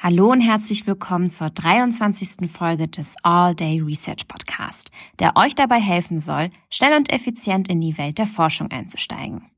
[0.00, 2.48] Hallo und herzlich willkommen zur 23.
[2.48, 7.80] Folge des All Day Research Podcast, der euch dabei helfen soll, schnell und effizient in
[7.80, 9.50] die Welt der Forschung einzusteigen.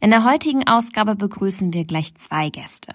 [0.00, 2.94] In der heutigen Ausgabe begrüßen wir gleich zwei Gäste.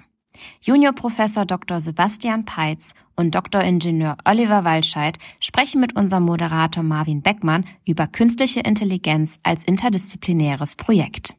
[0.61, 1.79] Juniorprofessor Dr.
[1.79, 3.61] Sebastian Peitz und Dr.
[3.61, 11.35] Ingenieur Oliver Walscheid sprechen mit unserem Moderator Marvin Beckmann über künstliche Intelligenz als interdisziplinäres Projekt.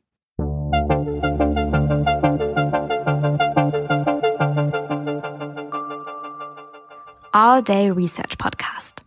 [7.33, 9.05] All Day Research Podcast.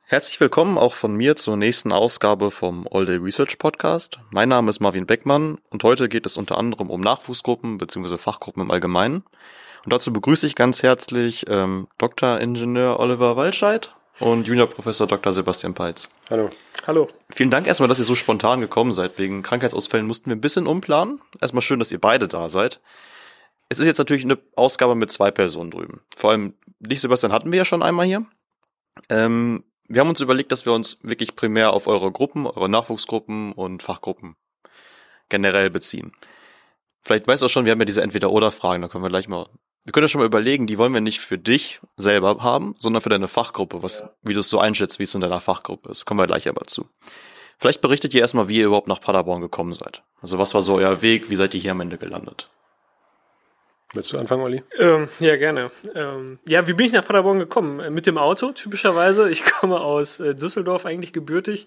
[0.00, 4.18] Herzlich willkommen auch von mir zur nächsten Ausgabe vom All Day Research Podcast.
[4.32, 8.18] Mein Name ist Marvin Beckmann und heute geht es unter anderem um Nachwuchsgruppen bzw.
[8.18, 9.24] Fachgruppen im Allgemeinen.
[9.86, 12.38] Und dazu begrüße ich ganz herzlich ähm, Dr.
[12.38, 15.32] Ingenieur Oliver Walscheid und Juniorprofessor Dr.
[15.32, 16.10] Sebastian Peitz.
[16.28, 16.50] Hallo.
[16.86, 17.08] Hallo.
[17.30, 19.16] Vielen Dank erstmal, dass ihr so spontan gekommen seid.
[19.16, 21.22] Wegen Krankheitsausfällen mussten wir ein bisschen umplanen.
[21.40, 22.78] Erstmal schön, dass ihr beide da seid.
[23.70, 26.00] Es ist jetzt natürlich eine Ausgabe mit zwei Personen drüben.
[26.16, 28.26] Vor allem dich, Sebastian, hatten wir ja schon einmal hier.
[29.08, 33.52] Ähm, wir haben uns überlegt, dass wir uns wirklich primär auf eure Gruppen, eure Nachwuchsgruppen
[33.52, 34.34] und Fachgruppen
[35.28, 36.12] generell beziehen.
[37.00, 39.46] Vielleicht weißt du auch schon, wir haben ja diese Entweder-Oder-Fragen, da können wir gleich mal,
[39.84, 43.00] wir können ja schon mal überlegen, die wollen wir nicht für dich selber haben, sondern
[43.00, 44.10] für deine Fachgruppe, was, ja.
[44.22, 46.04] wie du es so einschätzt, wie es in deiner Fachgruppe ist.
[46.06, 46.88] Kommen wir gleich aber zu.
[47.56, 50.02] Vielleicht berichtet ihr erstmal, wie ihr überhaupt nach Paderborn gekommen seid.
[50.20, 52.50] Also was war so euer Weg, wie seid ihr hier am Ende gelandet?
[53.92, 54.62] Willst du anfangen, Olli?
[54.78, 55.70] Ähm, ja, gerne.
[55.96, 57.80] Ähm, ja, wie bin ich nach Paderborn gekommen?
[57.80, 59.28] Äh, mit dem Auto, typischerweise.
[59.30, 61.66] Ich komme aus äh, Düsseldorf, eigentlich gebürtig.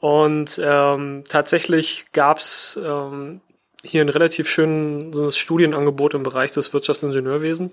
[0.00, 3.40] Und ähm, tatsächlich gab's ähm,
[3.84, 7.72] hier ein relativ schönes Studienangebot im Bereich des Wirtschaftsingenieurwesen,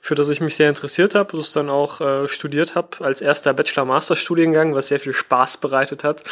[0.00, 3.52] für das ich mich sehr interessiert habe, das dann auch äh, studiert habe als erster
[3.54, 6.22] Bachelor-Master-Studiengang, was sehr viel Spaß bereitet hat,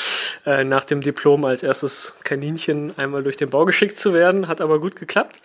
[0.46, 4.60] äh, nach dem Diplom als erstes Kaninchen einmal durch den Bau geschickt zu werden, hat
[4.60, 5.40] aber gut geklappt.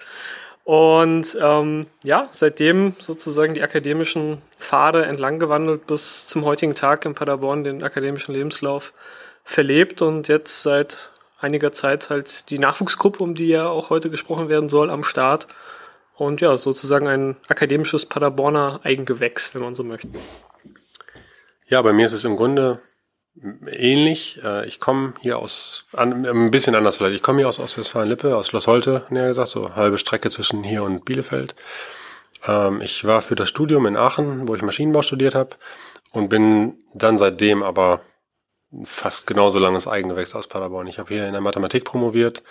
[0.72, 7.14] Und ähm, ja, seitdem sozusagen die akademischen Pfade entlang gewandelt bis zum heutigen Tag in
[7.14, 8.94] Paderborn den akademischen Lebenslauf
[9.44, 11.12] verlebt und jetzt seit
[11.42, 15.50] einiger Zeit halt die Nachwuchsgruppe, um die ja auch heute gesprochen werden soll, am Start.
[16.16, 20.08] Und ja, sozusagen ein akademisches Paderborner Eigengewächs, wenn man so möchte.
[21.68, 22.80] Ja, bei mir ist es im Grunde
[23.66, 24.40] ähnlich.
[24.44, 27.16] Äh, ich komme hier aus, ein bisschen anders vielleicht.
[27.16, 30.84] Ich komme hier aus Ostwestfalen-Lippe, aus Schloss Holte, näher gesagt, so halbe Strecke zwischen hier
[30.84, 31.56] und Bielefeld.
[32.46, 35.56] Ähm, ich war für das Studium in Aachen, wo ich Maschinenbau studiert habe
[36.12, 38.02] und bin dann seitdem aber
[38.84, 40.88] fast genauso langes Eigengewächs aus Paderborn.
[40.88, 42.42] Ich habe hier in der Mathematik promoviert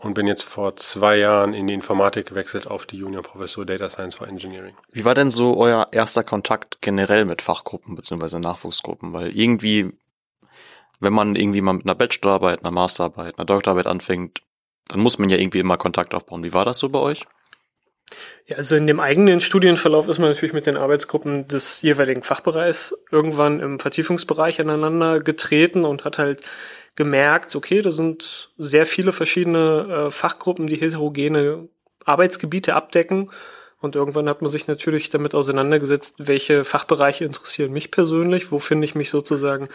[0.00, 4.16] und bin jetzt vor zwei Jahren in die Informatik gewechselt auf die Junior-Professur Data Science
[4.16, 4.74] for Engineering.
[4.90, 8.38] Wie war denn so euer erster Kontakt generell mit Fachgruppen bzw.
[8.38, 9.12] Nachwuchsgruppen?
[9.12, 9.92] Weil irgendwie,
[11.00, 14.40] wenn man irgendwie mal mit einer Bachelorarbeit, einer Masterarbeit, einer Doktorarbeit anfängt,
[14.88, 16.42] dann muss man ja irgendwie immer Kontakt aufbauen.
[16.42, 17.26] Wie war das so bei euch?
[18.46, 22.94] Ja, also in dem eigenen Studienverlauf ist man natürlich mit den Arbeitsgruppen des jeweiligen Fachbereichs
[23.12, 26.42] irgendwann im Vertiefungsbereich aneinander getreten und hat halt
[27.00, 31.66] gemerkt, okay, da sind sehr viele verschiedene äh, Fachgruppen, die heterogene
[32.04, 33.30] Arbeitsgebiete abdecken.
[33.80, 38.84] Und irgendwann hat man sich natürlich damit auseinandergesetzt, welche Fachbereiche interessieren mich persönlich, wo finde
[38.84, 39.70] ich mich sozusagen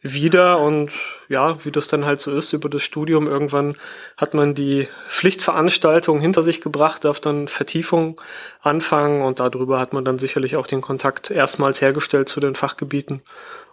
[0.00, 0.92] wieder und
[1.28, 3.26] ja, wie das dann halt so ist über das Studium.
[3.26, 3.74] Irgendwann
[4.16, 8.20] hat man die Pflichtveranstaltung hinter sich gebracht, darf dann Vertiefung
[8.62, 13.22] anfangen und darüber hat man dann sicherlich auch den Kontakt erstmals hergestellt zu den Fachgebieten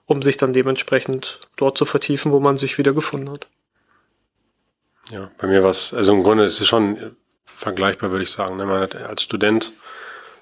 [0.05, 3.47] um sich dann dementsprechend dort zu vertiefen, wo man sich wieder gefunden hat.
[5.11, 8.57] Ja, bei mir war es, also im Grunde ist es schon vergleichbar, würde ich sagen.
[8.57, 8.65] Ne?
[8.65, 9.71] Man hat als Student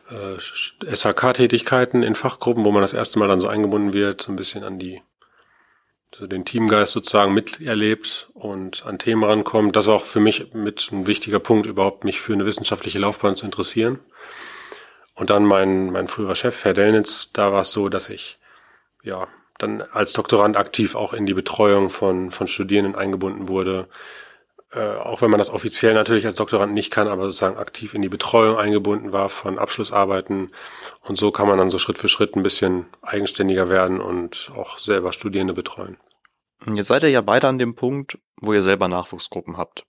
[0.10, 0.38] äh,
[0.96, 4.64] SHK-Tätigkeiten in Fachgruppen, wo man das erste Mal dann so eingebunden wird, so ein bisschen
[4.64, 5.02] an die,
[6.16, 9.76] so den Teamgeist sozusagen miterlebt und an Themen rankommt.
[9.76, 13.36] Das war auch für mich mit ein wichtiger Punkt, überhaupt mich für eine wissenschaftliche Laufbahn
[13.36, 14.00] zu interessieren.
[15.16, 18.40] Und dann mein, mein früherer Chef, Herr Dellnitz, da war es so, dass ich
[19.04, 19.28] ja
[19.58, 23.88] dann als Doktorand aktiv auch in die Betreuung von, von Studierenden eingebunden wurde.
[24.72, 28.02] Äh, auch wenn man das offiziell natürlich als Doktorand nicht kann, aber sozusagen aktiv in
[28.02, 30.52] die Betreuung eingebunden war von Abschlussarbeiten.
[31.02, 34.80] Und so kann man dann so Schritt für Schritt ein bisschen eigenständiger werden und auch
[34.80, 35.98] selber Studierende betreuen.
[36.66, 39.86] Jetzt seid ihr ja beide an dem Punkt, wo ihr selber Nachwuchsgruppen habt.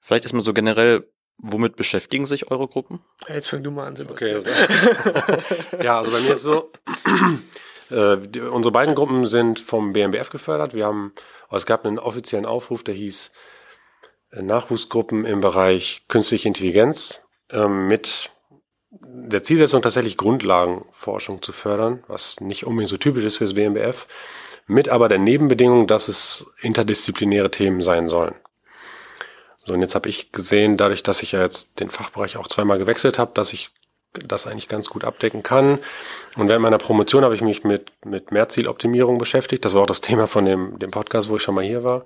[0.00, 3.00] Vielleicht ist man so generell, womit beschäftigen sich eure Gruppen?
[3.28, 4.40] Jetzt fang du mal an, Sebastian.
[4.40, 5.84] Okay.
[5.84, 6.72] ja, also bei mir ist so,
[7.90, 10.74] äh, die, unsere beiden Gruppen sind vom BMBF gefördert.
[10.74, 11.12] Wir haben,
[11.50, 13.32] oh, es gab einen offiziellen Aufruf, der hieß
[14.32, 18.30] äh, Nachwuchsgruppen im Bereich künstliche Intelligenz äh, mit
[18.90, 24.06] der Zielsetzung tatsächlich Grundlagenforschung zu fördern, was nicht unbedingt so typisch ist für das BMBF,
[24.66, 28.34] mit aber der Nebenbedingung, dass es interdisziplinäre Themen sein sollen.
[29.64, 32.78] So, und jetzt habe ich gesehen, dadurch, dass ich ja jetzt den Fachbereich auch zweimal
[32.78, 33.70] gewechselt habe, dass ich
[34.12, 35.78] das eigentlich ganz gut abdecken kann.
[36.36, 39.64] Und während meiner Promotion habe ich mich mit, mit Mehrzieloptimierung beschäftigt.
[39.64, 42.04] Das war auch das Thema von dem, dem Podcast, wo ich schon mal hier war.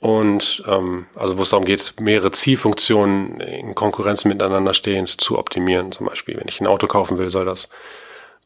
[0.00, 5.92] Und ähm, also wo es darum geht, mehrere Zielfunktionen in Konkurrenz miteinander stehend zu optimieren.
[5.92, 7.68] Zum Beispiel, wenn ich ein Auto kaufen will, soll das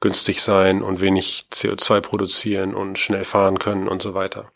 [0.01, 4.51] günstig sein und wenig CO2 produzieren und schnell fahren können und so weiter.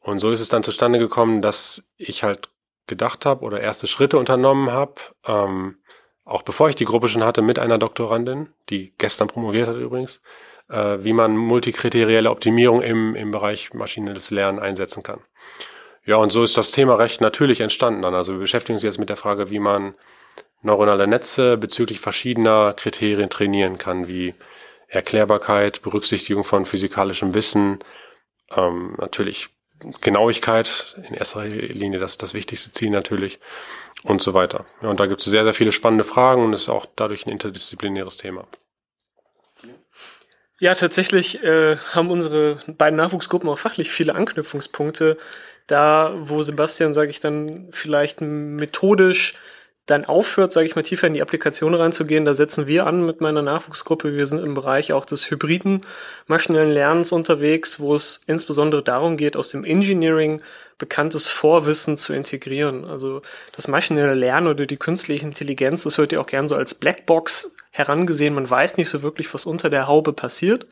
[0.00, 2.48] Und so ist es dann zustande gekommen, dass ich halt
[2.86, 4.94] gedacht habe oder erste Schritte unternommen habe,
[5.26, 5.78] ähm,
[6.26, 10.20] auch bevor ich die Gruppe schon hatte, mit einer Doktorandin, die gestern promoviert hat übrigens,
[10.68, 15.20] äh, wie man multikriterielle Optimierung im, im Bereich maschinelles Lernen einsetzen kann.
[16.04, 18.14] Ja, und so ist das Thema recht natürlich entstanden dann.
[18.14, 19.94] Also wir beschäftigen uns jetzt mit der Frage, wie man
[20.62, 24.34] neuronale Netze bezüglich verschiedener Kriterien trainieren kann, wie
[24.88, 27.78] Erklärbarkeit, Berücksichtigung von physikalischem Wissen,
[28.50, 29.48] ähm, natürlich
[30.00, 33.38] Genauigkeit, in erster Linie das, das wichtigste Ziel natürlich
[34.06, 34.64] und so weiter.
[34.82, 37.30] Ja, und da gibt es sehr, sehr viele spannende Fragen und ist auch dadurch ein
[37.30, 38.46] interdisziplinäres Thema.
[40.58, 45.18] Ja, tatsächlich äh, haben unsere beiden Nachwuchsgruppen auch fachlich viele Anknüpfungspunkte.
[45.66, 49.34] Da, wo Sebastian, sage ich dann, vielleicht methodisch
[49.86, 53.20] dann aufhört, sage ich mal, tiefer in die Applikation reinzugehen, da setzen wir an mit
[53.20, 54.14] meiner Nachwuchsgruppe.
[54.16, 55.86] Wir sind im Bereich auch des hybriden
[56.26, 60.42] maschinellen Lernens unterwegs, wo es insbesondere darum geht, aus dem Engineering
[60.78, 62.84] bekanntes Vorwissen zu integrieren.
[62.84, 63.22] Also
[63.52, 67.54] das maschinelle Lernen oder die künstliche Intelligenz, das wird ja auch gern so als Blackbox
[67.70, 68.34] herangesehen.
[68.34, 70.66] Man weiß nicht so wirklich, was unter der Haube passiert.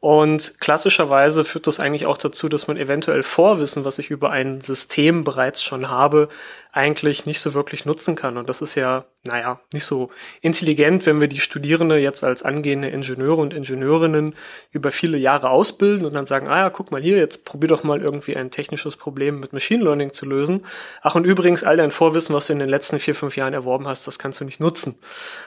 [0.00, 4.60] Und klassischerweise führt das eigentlich auch dazu, dass man eventuell Vorwissen, was ich über ein
[4.60, 6.28] System bereits schon habe,
[6.76, 8.36] eigentlich nicht so wirklich nutzen kann.
[8.36, 10.10] Und das ist ja, naja, nicht so
[10.42, 14.34] intelligent, wenn wir die Studierende jetzt als angehende Ingenieure und Ingenieurinnen
[14.72, 17.82] über viele Jahre ausbilden und dann sagen, ah ja, guck mal hier, jetzt probier doch
[17.82, 20.66] mal irgendwie ein technisches Problem mit Machine Learning zu lösen.
[21.00, 23.88] Ach, und übrigens, all dein Vorwissen, was du in den letzten vier, fünf Jahren erworben
[23.88, 24.98] hast, das kannst du nicht nutzen.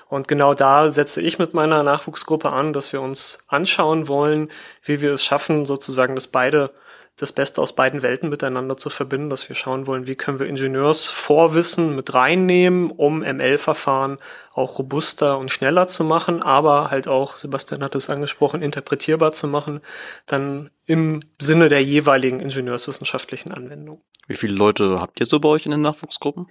[0.07, 4.49] Und genau da setze ich mit meiner Nachwuchsgruppe an, dass wir uns anschauen wollen,
[4.83, 6.71] wie wir es schaffen, sozusagen, dass beide
[7.19, 10.47] das Beste aus beiden Welten miteinander zu verbinden, dass wir schauen wollen, wie können wir
[10.47, 14.19] Ingenieursvorwissen mit reinnehmen, um ML-Verfahren
[14.53, 19.47] auch robuster und schneller zu machen, aber halt auch, Sebastian hat es angesprochen, interpretierbar zu
[19.47, 19.81] machen,
[20.27, 24.01] dann im Sinne der jeweiligen ingenieurswissenschaftlichen Anwendung.
[24.27, 26.47] Wie viele Leute habt ihr so bei euch in den Nachwuchsgruppen?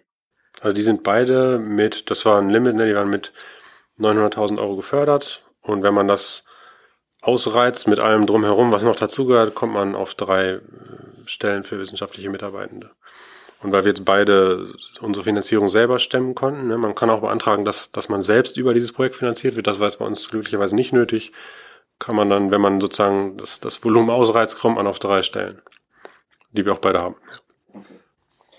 [0.61, 3.33] Also die sind beide mit, das war ein Limit, ne, die waren mit
[3.99, 6.45] 900.000 Euro gefördert und wenn man das
[7.21, 10.61] ausreizt mit allem drumherum, was noch dazugehört, kommt man auf drei äh,
[11.27, 12.91] Stellen für wissenschaftliche Mitarbeitende.
[13.61, 17.65] Und weil wir jetzt beide unsere Finanzierung selber stemmen konnten, ne, man kann auch beantragen,
[17.65, 19.67] dass, dass man selbst über dieses Projekt finanziert wird.
[19.67, 21.33] Das war jetzt bei uns glücklicherweise nicht nötig.
[21.99, 25.61] Kann man dann, wenn man sozusagen das, das Volumen ausreizt, kommt man auf drei Stellen,
[26.53, 27.17] die wir auch beide haben.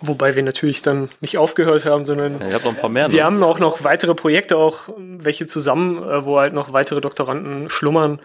[0.01, 3.19] Wobei wir natürlich dann nicht aufgehört haben, sondern ich hab noch ein paar mehr, wir
[3.19, 3.23] ne?
[3.23, 8.21] haben auch noch weitere Projekte, auch welche zusammen, äh, wo halt noch weitere Doktoranden schlummern.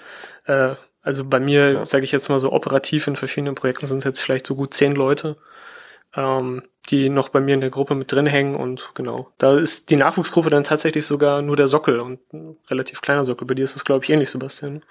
[0.46, 1.84] Äh, also bei mir, ja.
[1.84, 4.72] sage ich jetzt mal so operativ in verschiedenen Projekten sind es jetzt vielleicht so gut
[4.72, 5.36] zehn Leute,
[6.16, 9.32] ähm, die noch bei mir in der Gruppe mit drin hängen und genau.
[9.38, 13.46] Da ist die Nachwuchsgruppe dann tatsächlich sogar nur der Sockel und ein relativ kleiner Sockel.
[13.46, 14.82] Bei dir ist das, glaube ich, ähnlich, Sebastian.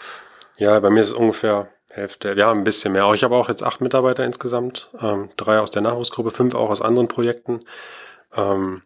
[0.58, 2.36] Ja, bei mir ist es ungefähr Hälfte.
[2.36, 3.12] Wir haben ein bisschen mehr.
[3.14, 4.90] Ich habe auch jetzt acht Mitarbeiter insgesamt.
[5.00, 7.66] Ähm, drei aus der Nachwuchsgruppe, fünf auch aus anderen Projekten.
[8.36, 8.84] Ähm,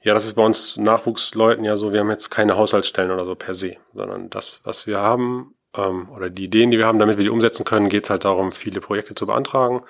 [0.00, 3.34] ja, das ist bei uns Nachwuchsleuten ja so, wir haben jetzt keine Haushaltsstellen oder so
[3.34, 7.16] per se, sondern das, was wir haben, ähm, oder die Ideen, die wir haben, damit
[7.16, 9.82] wir die umsetzen können, geht es halt darum, viele Projekte zu beantragen.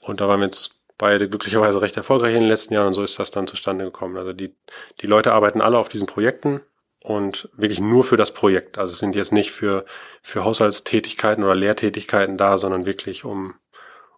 [0.00, 3.02] Und da waren wir jetzt beide glücklicherweise recht erfolgreich in den letzten Jahren und so
[3.02, 4.16] ist das dann zustande gekommen.
[4.16, 4.54] Also die,
[5.00, 6.60] die Leute arbeiten alle auf diesen Projekten
[7.08, 8.76] und wirklich nur für das Projekt.
[8.76, 9.84] Also sind jetzt nicht für,
[10.22, 13.54] für Haushaltstätigkeiten oder Lehrtätigkeiten da, sondern wirklich um,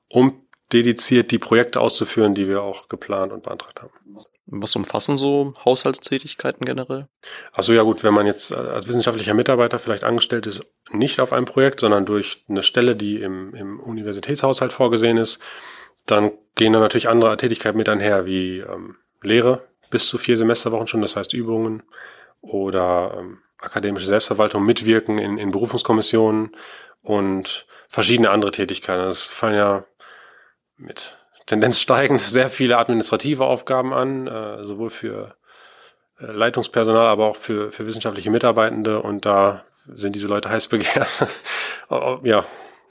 [0.09, 3.93] um dediziert die Projekte auszuführen, die wir auch geplant und beantragt haben.
[4.47, 7.07] Was umfassen so Haushaltstätigkeiten generell?
[7.53, 11.45] Also ja gut, wenn man jetzt als wissenschaftlicher Mitarbeiter vielleicht angestellt ist, nicht auf einem
[11.45, 15.39] Projekt, sondern durch eine Stelle, die im, im Universitätshaushalt vorgesehen ist,
[16.07, 20.89] dann gehen da natürlich andere Tätigkeiten mit einher, wie ähm, Lehre bis zu vier Semesterwochen
[20.89, 21.83] schon, das heißt Übungen,
[22.41, 26.57] oder ähm, akademische Selbstverwaltung mitwirken in, in Berufungskommissionen
[27.03, 29.07] und verschiedene andere Tätigkeiten.
[29.07, 29.85] Es fallen ja
[30.77, 35.37] mit Tendenz steigend sehr viele administrative Aufgaben an, äh, sowohl für
[36.19, 41.27] äh, Leitungspersonal, aber auch für, für wissenschaftliche Mitarbeitende und da sind diese Leute heiß begehrt.
[42.23, 42.45] ja,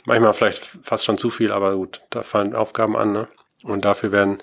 [0.06, 3.14] manchmal vielleicht fast schon zu viel, aber gut, da fallen Aufgaben an.
[3.14, 3.28] Ne?
[3.64, 4.42] Und dafür werden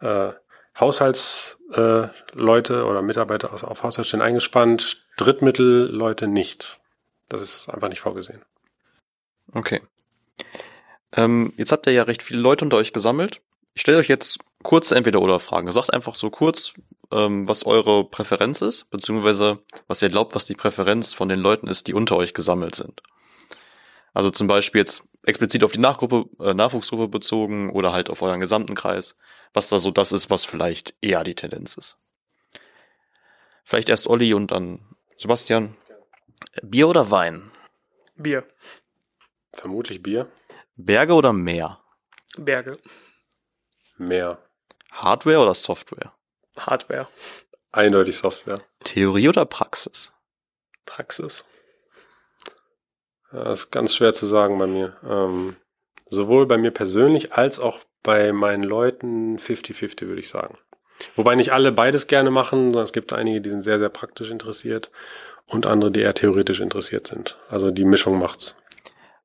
[0.00, 0.32] äh,
[0.80, 6.78] Haushaltsleute äh, oder Mitarbeiter aus, auf Haushaltsstellen eingespannt, Drittmittelleute nicht.
[7.28, 8.42] Das ist einfach nicht vorgesehen.
[9.52, 9.80] Okay.
[11.12, 13.40] Ähm, jetzt habt ihr ja recht viele Leute unter euch gesammelt.
[13.74, 15.70] Ich stelle euch jetzt kurze Entweder-Oder-Fragen.
[15.70, 16.74] Sagt einfach so kurz,
[17.12, 21.68] ähm, was eure Präferenz ist, beziehungsweise was ihr glaubt, was die Präferenz von den Leuten
[21.68, 23.02] ist, die unter euch gesammelt sind.
[24.14, 28.40] Also zum Beispiel jetzt explizit auf die Nachgruppe, äh, Nachwuchsgruppe bezogen oder halt auf euren
[28.40, 29.16] gesamten Kreis,
[29.52, 31.98] was da so das ist, was vielleicht eher die Tendenz ist.
[33.64, 34.80] Vielleicht erst Olli und dann
[35.18, 35.76] Sebastian.
[36.62, 37.50] Bier oder Wein?
[38.16, 38.46] Bier.
[39.52, 40.30] Vermutlich Bier.
[40.76, 41.80] Berge oder Meer?
[42.36, 42.78] Berge.
[43.96, 44.38] Mehr.
[44.92, 46.12] Hardware oder Software?
[46.56, 47.08] Hardware.
[47.72, 48.60] Eindeutig Software.
[48.84, 50.12] Theorie oder Praxis?
[50.86, 51.44] Praxis.
[53.32, 54.96] Das ist ganz schwer zu sagen bei mir.
[55.06, 55.56] Ähm,
[56.08, 60.56] sowohl bei mir persönlich als auch bei meinen Leuten 50-50 würde ich sagen.
[61.16, 64.30] Wobei nicht alle beides gerne machen, sondern es gibt einige, die sind sehr, sehr praktisch
[64.30, 64.90] interessiert
[65.46, 67.38] und andere, die eher theoretisch interessiert sind.
[67.48, 68.56] Also die Mischung macht's.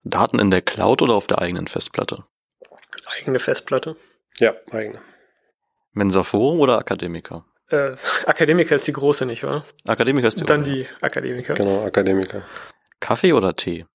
[0.03, 2.25] Daten in der Cloud oder auf der eigenen Festplatte?
[3.17, 3.95] Eigene Festplatte.
[4.37, 4.99] Ja, eigene.
[5.93, 7.45] Mensaforum oder Akademiker?
[7.69, 7.95] Äh,
[8.25, 9.65] Akademiker ist die große, nicht wahr?
[9.85, 11.53] Akademiker ist die Und dann die Akademiker.
[11.53, 12.43] Genau, Akademiker.
[12.99, 13.85] Kaffee oder Tee?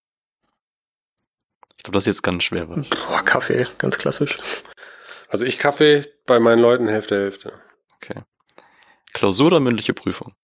[1.79, 2.69] Ich glaube, das ist jetzt ganz schwer.
[2.69, 2.91] Wird.
[2.91, 4.39] Boah, Kaffee, ganz klassisch.
[5.29, 7.53] Also ich Kaffee, bei meinen Leuten Hälfte, Hälfte.
[7.97, 8.23] Okay.
[9.13, 10.35] Klausur oder mündliche Prüfung?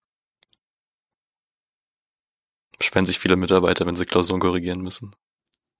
[2.79, 5.15] Beschweren sich viele Mitarbeiter, wenn sie Klausuren korrigieren müssen.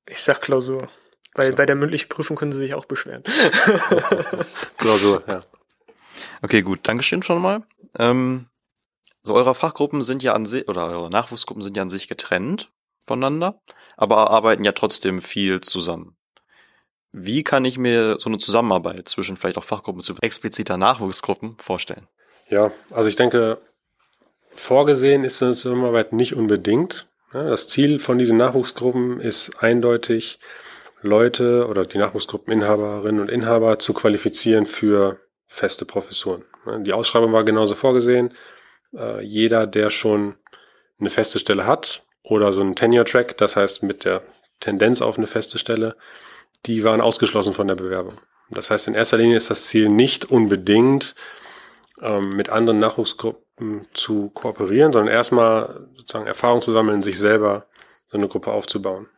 [0.07, 0.89] Ich sag Klausur.
[1.35, 1.57] Weil So.
[1.57, 3.23] bei der mündlichen Prüfung können sie sich auch beschweren.
[4.77, 5.41] Klausur, ja.
[6.43, 6.81] Okay, gut.
[6.83, 7.65] Dankeschön schon mal.
[7.99, 8.49] Ähm,
[9.23, 12.71] so eure Fachgruppen sind ja an sich, oder eure Nachwuchsgruppen sind ja an sich getrennt
[13.07, 13.61] voneinander,
[13.97, 16.17] aber arbeiten ja trotzdem viel zusammen.
[17.13, 22.09] Wie kann ich mir so eine Zusammenarbeit zwischen vielleicht auch Fachgruppen zu expliziter Nachwuchsgruppen vorstellen?
[22.51, 23.59] Ja, also ich denke,
[24.55, 27.07] vorgesehen ist eine Zusammenarbeit nicht unbedingt.
[27.33, 30.41] Ja, Das Ziel von diesen Nachwuchsgruppen ist eindeutig,
[31.03, 36.45] Leute oder die Nachwuchsgruppeninhaberinnen und Inhaber zu qualifizieren für feste Professuren.
[36.67, 38.35] Ja, Die Ausschreibung war genauso vorgesehen.
[38.97, 40.37] Äh, Jeder, der schon
[40.99, 44.23] eine feste Stelle hat oder so einen Tenure-Track, das heißt mit der
[44.59, 45.95] Tendenz auf eine feste Stelle,
[46.67, 48.19] die waren ausgeschlossen von der Bewerbung.
[48.51, 51.15] Das heißt, in erster Linie ist das Ziel nicht unbedingt,
[52.01, 57.67] ähm, mit anderen Nachwuchsgruppen zu kooperieren, sondern erstmal sozusagen Erfahrung zu sammeln, sich selber
[58.09, 59.09] so eine Gruppe aufzubauen.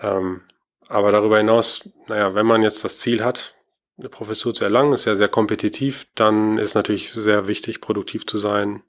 [0.00, 0.42] Ähm,
[0.88, 3.54] aber darüber hinaus, naja, wenn man jetzt das Ziel hat,
[3.98, 8.38] eine Professur zu erlangen, ist ja sehr kompetitiv, dann ist natürlich sehr wichtig, produktiv zu
[8.38, 8.82] sein,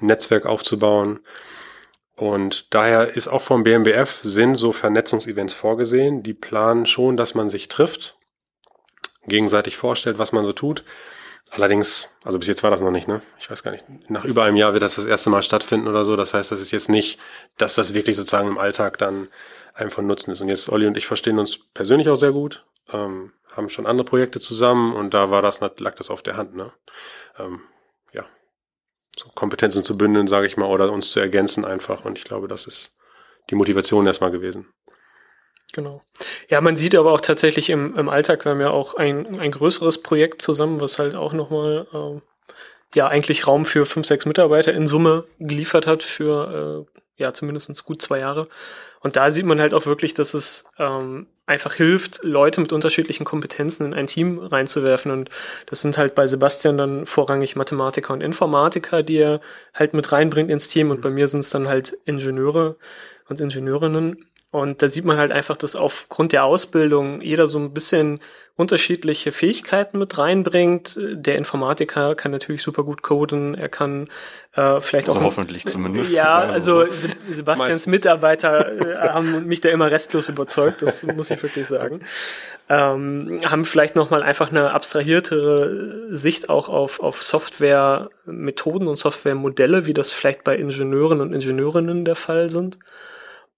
[0.00, 1.20] ein Netzwerk aufzubauen.
[2.20, 6.22] Und daher ist auch vom BMBF sind so Vernetzungsevents vorgesehen.
[6.22, 8.18] Die planen schon, dass man sich trifft,
[9.26, 10.84] gegenseitig vorstellt, was man so tut.
[11.50, 13.22] Allerdings, also bis jetzt war das noch nicht, ne?
[13.38, 13.86] Ich weiß gar nicht.
[14.10, 16.14] Nach über einem Jahr wird das das erste Mal stattfinden oder so.
[16.14, 17.18] Das heißt, das ist jetzt nicht,
[17.56, 19.28] dass das wirklich sozusagen im Alltag dann
[19.72, 20.42] einem von Nutzen ist.
[20.42, 24.04] Und jetzt Olli und ich verstehen uns persönlich auch sehr gut, ähm, haben schon andere
[24.04, 26.70] Projekte zusammen und da war das, lag das auf der Hand, ne?
[27.38, 27.62] Ähm,
[29.34, 32.04] Kompetenzen zu bündeln, sage ich mal, oder uns zu ergänzen einfach.
[32.04, 32.96] Und ich glaube, das ist
[33.50, 34.66] die Motivation erstmal gewesen.
[35.72, 36.02] Genau.
[36.48, 39.52] Ja, man sieht aber auch tatsächlich im, im Alltag, wir haben ja auch ein, ein
[39.52, 42.22] größeres Projekt zusammen, was halt auch nochmal ähm,
[42.94, 47.84] ja eigentlich Raum für fünf, sechs Mitarbeiter in Summe geliefert hat für äh, ja zumindest
[47.84, 48.48] gut zwei Jahre.
[49.00, 53.24] Und da sieht man halt auch wirklich, dass es ähm, einfach hilft, Leute mit unterschiedlichen
[53.24, 55.10] Kompetenzen in ein Team reinzuwerfen.
[55.10, 55.30] Und
[55.66, 59.40] das sind halt bei Sebastian dann vorrangig Mathematiker und Informatiker, die er
[59.74, 60.90] halt mit reinbringt ins Team.
[60.90, 62.76] Und bei mir sind es dann halt Ingenieure
[63.28, 64.26] und Ingenieurinnen.
[64.52, 68.18] Und da sieht man halt einfach, dass aufgrund der Ausbildung jeder so ein bisschen
[68.56, 70.98] unterschiedliche Fähigkeiten mit reinbringt.
[71.00, 74.08] Der Informatiker kann natürlich super gut coden, er kann
[74.54, 76.12] äh, vielleicht Also auch hoffentlich zumindest.
[76.12, 77.86] ja, Also also Se Sebastians Meistens.
[77.86, 82.00] Mitarbeiter äh, haben mich da immer restlos überzeugt, das muss ich wirklich sagen.
[82.68, 89.94] Ähm, haben vielleicht nochmal einfach eine abstrahiertere Sicht auch auf, auf Software-Methoden und Software-Modelle, wie
[89.94, 92.78] das vielleicht bei Ingenieuren und Ingenieurinnen der Fall sind.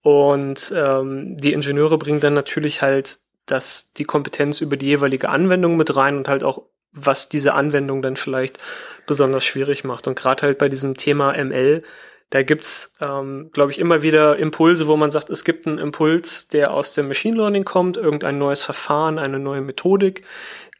[0.02, 5.76] Und ähm, die Ingenieure bringen dann natürlich halt das, die Kompetenz über die jeweilige Anwendung
[5.76, 8.58] mit rein und halt auch, was diese Anwendung dann vielleicht
[9.06, 10.06] besonders schwierig macht.
[10.06, 11.82] Und gerade halt bei diesem Thema ML,
[12.30, 16.48] da gibt's, ähm, glaube ich, immer wieder Impulse, wo man sagt, es gibt einen Impuls,
[16.48, 20.24] der aus dem Machine Learning kommt, irgendein neues Verfahren, eine neue Methodik,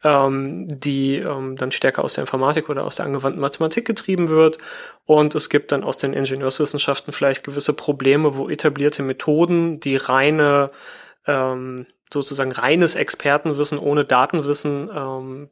[0.03, 4.57] ähm, die ähm, dann stärker aus der Informatik oder aus der angewandten Mathematik getrieben wird.
[5.05, 10.71] Und es gibt dann aus den Ingenieurswissenschaften vielleicht gewisse Probleme, wo etablierte Methoden, die reine,
[11.25, 15.49] ähm, sozusagen reines Expertenwissen ohne Datenwissen, ähm,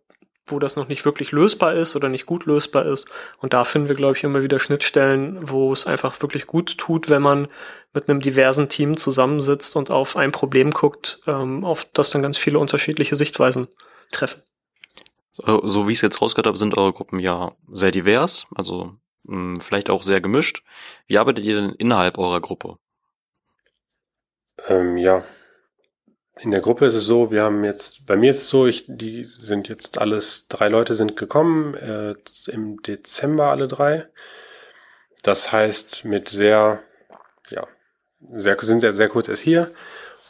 [0.47, 3.07] wo das noch nicht wirklich lösbar ist oder nicht gut lösbar ist.
[3.39, 7.09] Und da finden wir, glaube ich, immer wieder Schnittstellen, wo es einfach wirklich gut tut,
[7.09, 7.47] wenn man
[7.93, 12.37] mit einem diversen Team zusammensitzt und auf ein Problem guckt, ähm, auf das dann ganz
[12.37, 13.69] viele unterschiedliche Sichtweisen
[14.11, 14.41] treffen.
[15.31, 18.95] So, so wie ich es jetzt rausgehört habe, sind eure Gruppen ja sehr divers, also
[19.23, 20.63] mh, vielleicht auch sehr gemischt.
[21.07, 22.77] Wie arbeitet ihr denn innerhalb eurer Gruppe?
[24.67, 25.23] Ähm, ja,
[26.41, 28.85] in der Gruppe ist es so, wir haben jetzt, bei mir ist es so, ich,
[28.87, 32.15] die sind jetzt alles, drei Leute sind gekommen, äh,
[32.47, 34.07] im Dezember alle drei.
[35.21, 36.81] Das heißt, mit sehr,
[37.49, 37.67] ja,
[38.33, 39.71] sehr, sind sehr, sehr kurz erst hier.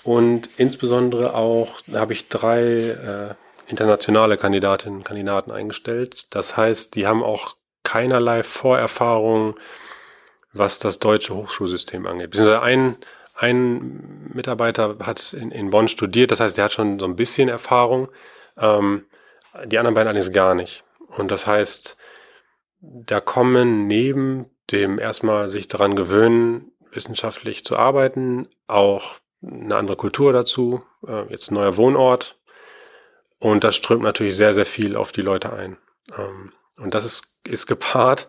[0.04, 3.36] Und insbesondere auch, da habe ich drei äh,
[3.72, 6.28] internationale Kandidatinnen und Kandidaten eingestellt.
[6.30, 9.56] Das heißt, die haben auch keinerlei Vorerfahrung,
[10.54, 12.32] was das deutsche Hochschulsystem angeht.
[12.32, 12.98] Beziehungsweise ein,
[13.36, 17.50] ein Mitarbeiter hat in, in Bonn studiert, das heißt, der hat schon so ein bisschen
[17.50, 18.10] Erfahrung.
[18.58, 19.06] Ähm,
[19.66, 20.84] die anderen beiden allerdings gar nicht.
[21.18, 21.98] Und das heißt,
[22.82, 30.34] da kommen neben dem erstmal sich daran gewöhnen, wissenschaftlich zu arbeiten, auch eine andere Kultur
[30.34, 32.38] dazu, äh, jetzt ein neuer Wohnort.
[33.42, 35.78] Und das strömt natürlich sehr, sehr viel auf die Leute ein.
[36.16, 38.28] Ähm, und das ist, ist gepaart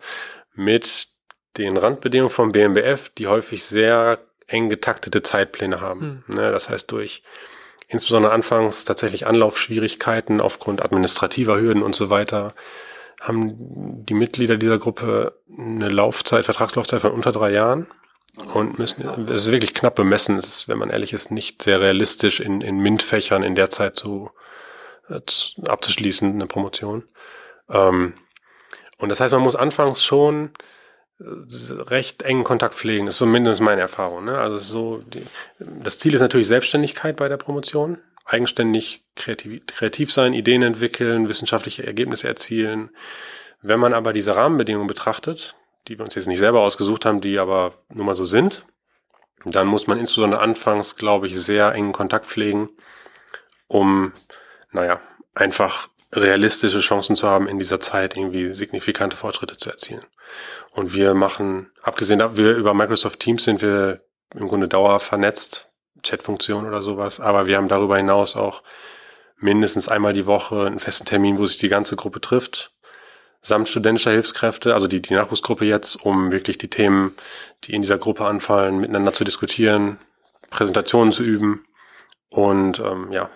[0.55, 1.07] mit
[1.57, 4.17] den Randbedingungen vom BMBF, die häufig sehr
[4.47, 6.23] eng getaktete Zeitpläne haben.
[6.25, 6.35] Hm.
[6.35, 7.21] Ne, das heißt, durch
[7.87, 12.55] insbesondere anfangs tatsächlich Anlaufschwierigkeiten aufgrund administrativer Hürden und so weiter,
[13.21, 17.85] haben die Mitglieder dieser Gruppe eine Laufzeit, Vertragslaufzeit von unter drei Jahren
[18.55, 20.39] und müssen, es ist wirklich knapp bemessen.
[20.39, 23.95] Es ist, wenn man ehrlich ist, nicht sehr realistisch in, in MINT-Fächern in der Zeit
[23.95, 24.31] zu,
[25.67, 27.03] abzuschließen, eine Promotion.
[27.69, 28.13] Ähm,
[28.97, 30.51] und das heißt, man muss anfangs schon
[31.19, 34.25] äh, recht engen Kontakt pflegen, ist zumindest meine Erfahrung.
[34.25, 34.37] Ne?
[34.37, 35.25] Also so, die,
[35.59, 41.85] das Ziel ist natürlich Selbstständigkeit bei der Promotion, eigenständig kreativ, kreativ sein, Ideen entwickeln, wissenschaftliche
[41.85, 42.89] Ergebnisse erzielen.
[43.61, 45.55] Wenn man aber diese Rahmenbedingungen betrachtet,
[45.87, 48.65] die wir uns jetzt nicht selber ausgesucht haben, die aber nun mal so sind,
[49.45, 52.69] dann muss man insbesondere anfangs, glaube ich, sehr engen Kontakt pflegen,
[53.67, 54.13] um,
[54.73, 54.99] naja,
[55.33, 60.05] einfach realistische Chancen zu haben, in dieser Zeit irgendwie signifikante Fortschritte zu erzielen.
[60.71, 64.01] Und wir machen, abgesehen, wir über Microsoft Teams sind wir
[64.35, 65.71] im Grunde dauerhaft vernetzt,
[66.03, 68.61] Chatfunktion oder sowas, aber wir haben darüber hinaus auch
[69.37, 72.73] mindestens einmal die Woche einen festen Termin, wo sich die ganze Gruppe trifft
[73.43, 77.13] samt studentischer Hilfskräfte, also die, die Nachwuchsgruppe jetzt, um wirklich die Themen,
[77.65, 79.99] die in dieser Gruppe anfallen, miteinander zu diskutieren,
[80.49, 81.65] Präsentationen zu üben
[82.29, 83.29] und ähm, ja,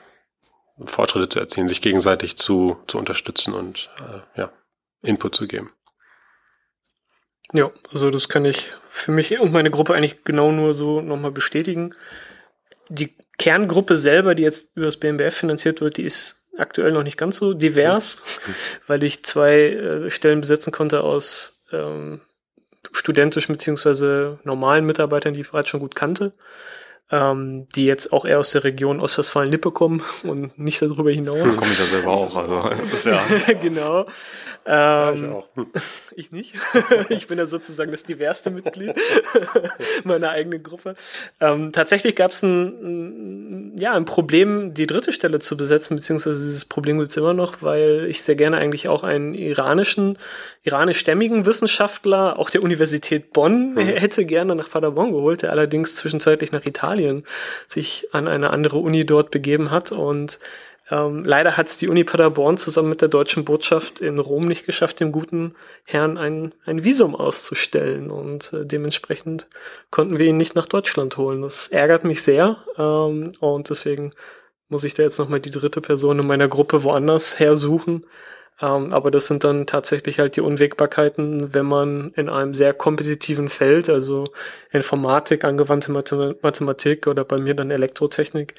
[0.86, 4.52] Fortschritte zu erzielen, sich gegenseitig zu, zu unterstützen und äh, ja,
[5.02, 5.72] Input zu geben.
[7.54, 11.32] Ja, also das kann ich für mich und meine Gruppe eigentlich genau nur so nochmal
[11.32, 11.96] bestätigen.
[12.90, 17.18] Die Kerngruppe selber, die jetzt über das BMBF finanziert wird, die ist aktuell noch nicht
[17.18, 18.56] ganz so divers, mhm.
[18.88, 22.22] weil ich zwei äh, Stellen besetzen konnte aus ähm,
[22.92, 26.34] studentischen beziehungsweise normalen Mitarbeitern, die ich bereits schon gut kannte
[27.10, 31.58] ähm, die jetzt auch eher aus der Region Ostwestfalen-Lippe kommen und nicht darüber hinaus.
[31.58, 33.22] Komme ich ja selber auch, also das ist ja.
[33.62, 34.06] genau.
[34.66, 35.48] Ähm, ich, auch.
[36.16, 36.56] ich nicht.
[37.10, 38.94] ich bin ja sozusagen das diverste Mitglied
[40.04, 40.96] meiner eigenen Gruppe.
[41.40, 46.66] Ähm, tatsächlich gab es ein, ja, ein Problem, die dritte Stelle zu besetzen, beziehungsweise dieses
[46.66, 50.18] Problem gibt es immer noch, weil ich sehr gerne eigentlich auch einen iranischen,
[50.64, 53.80] iranischstämmigen Wissenschaftler, auch der Universität Bonn, mhm.
[53.80, 57.24] hätte gerne nach Paderborn geholt, der allerdings zwischenzeitlich nach Italien Italien
[57.68, 59.92] sich an eine andere Uni dort begeben hat.
[59.92, 60.40] Und
[60.90, 64.66] ähm, leider hat es die Uni Paderborn zusammen mit der deutschen Botschaft in Rom nicht
[64.66, 68.10] geschafft, dem guten Herrn ein, ein Visum auszustellen.
[68.10, 69.48] Und äh, dementsprechend
[69.92, 71.42] konnten wir ihn nicht nach Deutschland holen.
[71.42, 72.58] Das ärgert mich sehr.
[72.78, 74.14] Ähm, und deswegen
[74.70, 78.06] muss ich da jetzt nochmal die dritte Person in meiner Gruppe woanders her suchen.
[78.60, 83.50] Ähm, aber das sind dann tatsächlich halt die Unwägbarkeiten, wenn man in einem sehr kompetitiven
[83.50, 84.26] Feld, also
[84.72, 88.56] Informatik, angewandte Mathematik oder bei mir dann Elektrotechnik,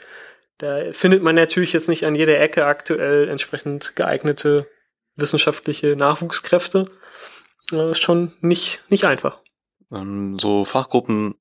[0.58, 4.68] da findet man natürlich jetzt nicht an jeder Ecke aktuell entsprechend geeignete
[5.16, 6.90] wissenschaftliche Nachwuchskräfte.
[7.70, 9.40] Das ist schon nicht, nicht einfach.
[9.92, 11.34] Ähm, so Fachgruppen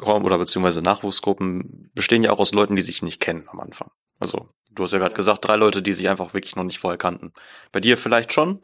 [0.00, 3.90] oder beziehungsweise Nachwuchsgruppen bestehen ja auch aus Leuten, die sich nicht kennen am Anfang.
[4.18, 6.98] Also Du hast ja gerade gesagt, drei Leute, die sich einfach wirklich noch nicht vorher
[6.98, 7.32] kannten.
[7.72, 8.60] Bei dir vielleicht schon.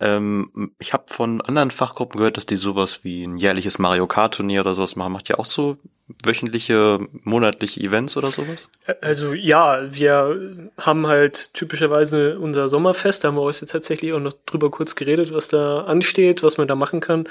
[0.00, 4.34] Ähm, ich habe von anderen Fachgruppen gehört, dass die sowas wie ein jährliches Mario Kart
[4.34, 5.12] Turnier oder sowas machen.
[5.12, 5.76] Macht ihr auch so
[6.24, 8.70] wöchentliche, monatliche Events oder sowas?
[9.02, 13.22] Also ja, wir haben halt typischerweise unser Sommerfest.
[13.22, 16.66] Da haben wir heute tatsächlich auch noch drüber kurz geredet, was da ansteht, was man
[16.66, 17.24] da machen kann.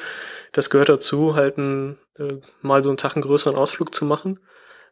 [0.52, 4.40] Das gehört dazu, halt ein, äh, mal so einen Tag einen größeren Ausflug zu machen.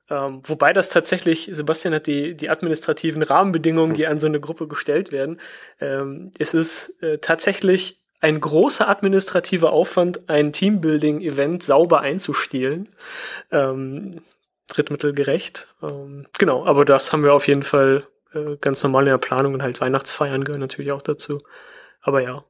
[0.10, 4.68] Ähm, wobei das tatsächlich, Sebastian hat die, die administrativen Rahmenbedingungen, die an so eine Gruppe
[4.68, 5.40] gestellt werden.
[5.82, 12.90] Ähm, es ist äh, tatsächlich ein großer administrativer Aufwand, ein Teambuilding-Event sauber einzustielen.
[13.52, 14.22] Ähm,
[14.68, 15.68] drittmittelgerecht.
[15.82, 19.54] Ähm, genau, aber das haben wir auf jeden Fall äh, ganz normal in der Planung
[19.54, 21.42] und halt Weihnachtsfeiern gehören natürlich auch dazu.
[22.02, 22.44] Aber ja,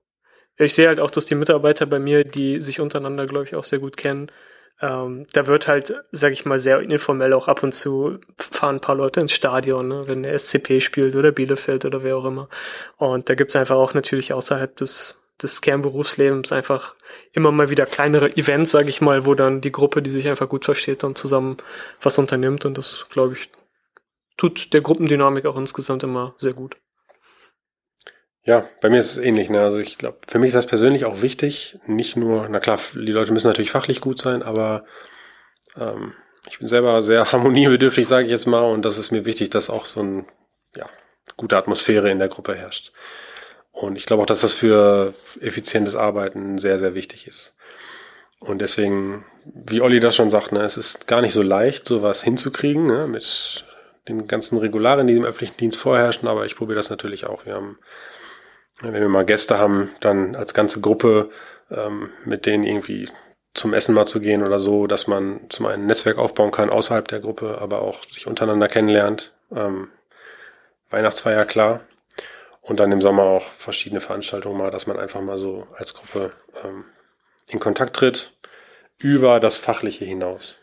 [0.57, 3.63] ich sehe halt auch, dass die Mitarbeiter bei mir, die sich untereinander, glaube ich, auch
[3.63, 4.31] sehr gut kennen,
[4.81, 8.81] ähm, da wird halt, sag ich mal, sehr informell auch ab und zu fahren ein
[8.81, 12.47] paar Leute ins Stadion, ne, wenn der SCP spielt oder Bielefeld oder wer auch immer.
[12.97, 16.95] Und da gibt's einfach auch natürlich außerhalb des, des Kernberufslebens einfach
[17.33, 20.49] immer mal wieder kleinere Events, sag ich mal, wo dann die Gruppe, die sich einfach
[20.49, 21.57] gut versteht, dann zusammen
[22.01, 22.65] was unternimmt.
[22.65, 23.49] Und das, glaube ich,
[24.37, 26.77] tut der Gruppendynamik auch insgesamt immer sehr gut.
[28.47, 29.49] Ja, bei mir ist es ähnlich.
[29.49, 29.61] Ne?
[29.61, 31.77] Also ich glaube, für mich ist das persönlich auch wichtig.
[31.85, 34.85] Nicht nur, na klar, die Leute müssen natürlich fachlich gut sein, aber
[35.75, 36.13] ähm,
[36.49, 39.69] ich bin selber sehr harmoniebedürftig, sage ich jetzt mal, und das ist mir wichtig, dass
[39.69, 40.25] auch so ein
[40.77, 40.89] ja,
[41.35, 42.93] gute Atmosphäre in der Gruppe herrscht.
[43.73, 47.57] Und ich glaube auch, dass das für effizientes Arbeiten sehr, sehr wichtig ist.
[48.39, 52.23] Und deswegen, wie Olli das schon sagt, ne, es ist gar nicht so leicht, sowas
[52.23, 53.65] hinzukriegen, ne, mit
[54.07, 57.45] den ganzen Regularien, die im öffentlichen Dienst vorherrschen, aber ich probiere das natürlich auch.
[57.45, 57.77] Wir haben
[58.81, 61.29] wenn wir mal Gäste haben, dann als ganze Gruppe
[61.71, 63.09] ähm, mit denen irgendwie
[63.53, 66.69] zum Essen mal zu gehen oder so, dass man zum einen ein Netzwerk aufbauen kann
[66.69, 69.33] außerhalb der Gruppe, aber auch sich untereinander kennenlernt.
[69.51, 69.89] Ähm,
[70.89, 71.81] Weihnachtsfeier klar.
[72.61, 76.33] Und dann im Sommer auch verschiedene Veranstaltungen mal, dass man einfach mal so als Gruppe
[76.63, 76.85] ähm,
[77.47, 78.33] in Kontakt tritt
[78.97, 80.55] über das Fachliche hinaus.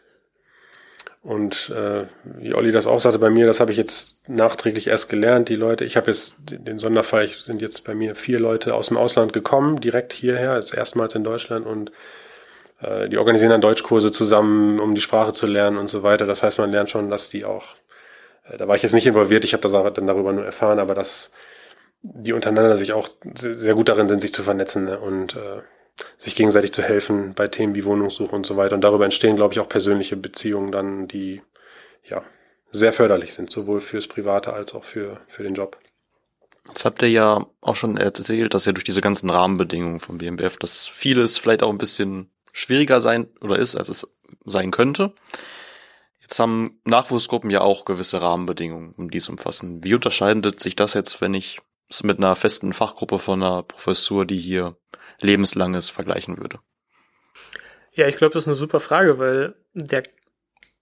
[1.25, 5.09] Und äh, wie Olli das auch sagte bei mir, das habe ich jetzt nachträglich erst
[5.09, 5.49] gelernt.
[5.49, 8.89] Die Leute, ich habe jetzt den Sonderfall, ich sind jetzt bei mir vier Leute aus
[8.89, 11.93] dem Ausland gekommen, direkt hierher, das erstmals in Deutschland und
[12.83, 16.27] äh, die organisieren dann Deutschkurse zusammen, um die Sprache zu lernen und so weiter.
[16.27, 17.65] Das heißt, man lernt schon, dass die auch,
[18.45, 20.95] äh, da war ich jetzt nicht involviert, ich habe das dann darüber nur erfahren, aber
[20.95, 21.33] dass
[22.03, 25.01] die untereinander sich auch sehr gut darin sind, sich zu vernetzen ne?
[25.01, 25.63] und äh,
[26.19, 28.75] sich gegenseitig zu helfen bei Themen wie Wohnungssuche und so weiter.
[28.75, 31.43] Und darüber entstehen, glaube ich, auch persönliche Beziehungen dann, die
[32.09, 32.23] ja
[32.73, 35.79] sehr förderlich sind, sowohl fürs Private als auch für, für den Job.
[36.67, 40.57] Jetzt habt ihr ja auch schon erzählt, dass ja durch diese ganzen Rahmenbedingungen vom BMBF,
[40.57, 44.09] dass vieles vielleicht auch ein bisschen schwieriger sein oder ist, als es
[44.45, 45.13] sein könnte.
[46.21, 49.85] Jetzt haben Nachwuchsgruppen ja auch gewisse Rahmenbedingungen, um dies umfassen.
[49.85, 51.61] Wie unterscheidet sich das jetzt, wenn ich
[52.03, 54.77] mit einer festen Fachgruppe von einer Professur, die hier
[55.21, 56.59] lebenslanges vergleichen würde?
[57.93, 60.03] Ja, ich glaube, das ist eine super Frage, weil der,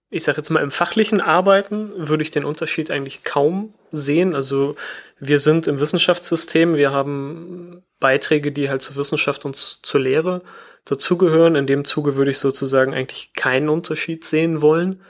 [0.09, 4.33] ich sage jetzt mal, im fachlichen Arbeiten würde ich den Unterschied eigentlich kaum sehen.
[4.33, 4.75] Also
[5.19, 10.41] wir sind im Wissenschaftssystem, wir haben Beiträge, die halt zur Wissenschaft und zur Lehre
[10.85, 11.55] dazugehören.
[11.55, 15.01] In dem Zuge würde ich sozusagen eigentlich keinen Unterschied sehen wollen.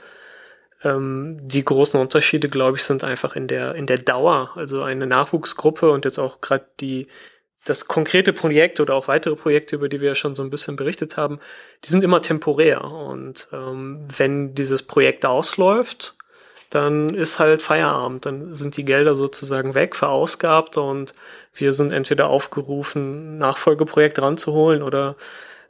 [0.84, 4.52] Ähm, die großen Unterschiede, glaube ich, sind einfach in der, in der Dauer.
[4.54, 7.08] Also eine Nachwuchsgruppe und jetzt auch gerade die,
[7.64, 10.76] das konkrete Projekt oder auch weitere Projekte, über die wir ja schon so ein bisschen
[10.76, 11.40] berichtet haben,
[11.84, 12.84] die sind immer temporär.
[12.84, 16.16] Und ähm, wenn dieses Projekt ausläuft,
[16.70, 18.26] dann ist halt Feierabend.
[18.26, 21.14] Dann sind die Gelder sozusagen weg, verausgabt und
[21.54, 25.14] wir sind entweder aufgerufen, Nachfolgeprojekt ranzuholen oder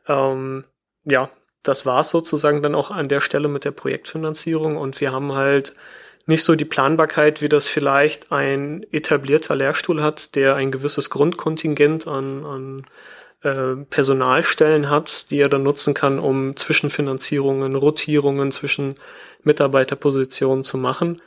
[0.09, 0.65] ähm,
[1.05, 1.31] ja,
[1.65, 4.77] das war's sozusagen dann auch an der Stelle mit der Projektfinanzierung.
[4.77, 5.75] Und wir haben halt
[6.27, 12.07] nicht so die Planbarkeit, wie das vielleicht ein etablierter Lehrstuhl hat, der ein gewisses Grundkontingent
[12.07, 12.85] an, an
[13.43, 18.97] äh, Personalstellen hat, die er dann nutzen kann, um Zwischenfinanzierungen, Rotierungen zwischen
[19.43, 21.21] Mitarbeiterpositionen zu machen,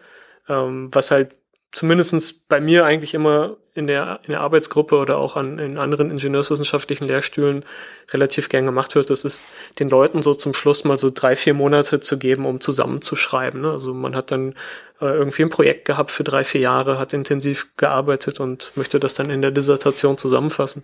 [0.50, 1.32] ähm, was halt
[1.72, 6.10] zumindestens bei mir eigentlich immer in der, in der Arbeitsgruppe oder auch an, in anderen
[6.10, 7.64] ingenieurswissenschaftlichen Lehrstühlen
[8.12, 11.54] relativ gern gemacht wird, das ist den Leuten so zum Schluss mal so drei, vier
[11.54, 13.62] Monate zu geben, um zusammenzuschreiben.
[13.62, 13.72] Ne?
[13.72, 14.54] Also man hat dann
[15.00, 19.14] äh, irgendwie ein Projekt gehabt für drei, vier Jahre, hat intensiv gearbeitet und möchte das
[19.14, 20.84] dann in der Dissertation zusammenfassen.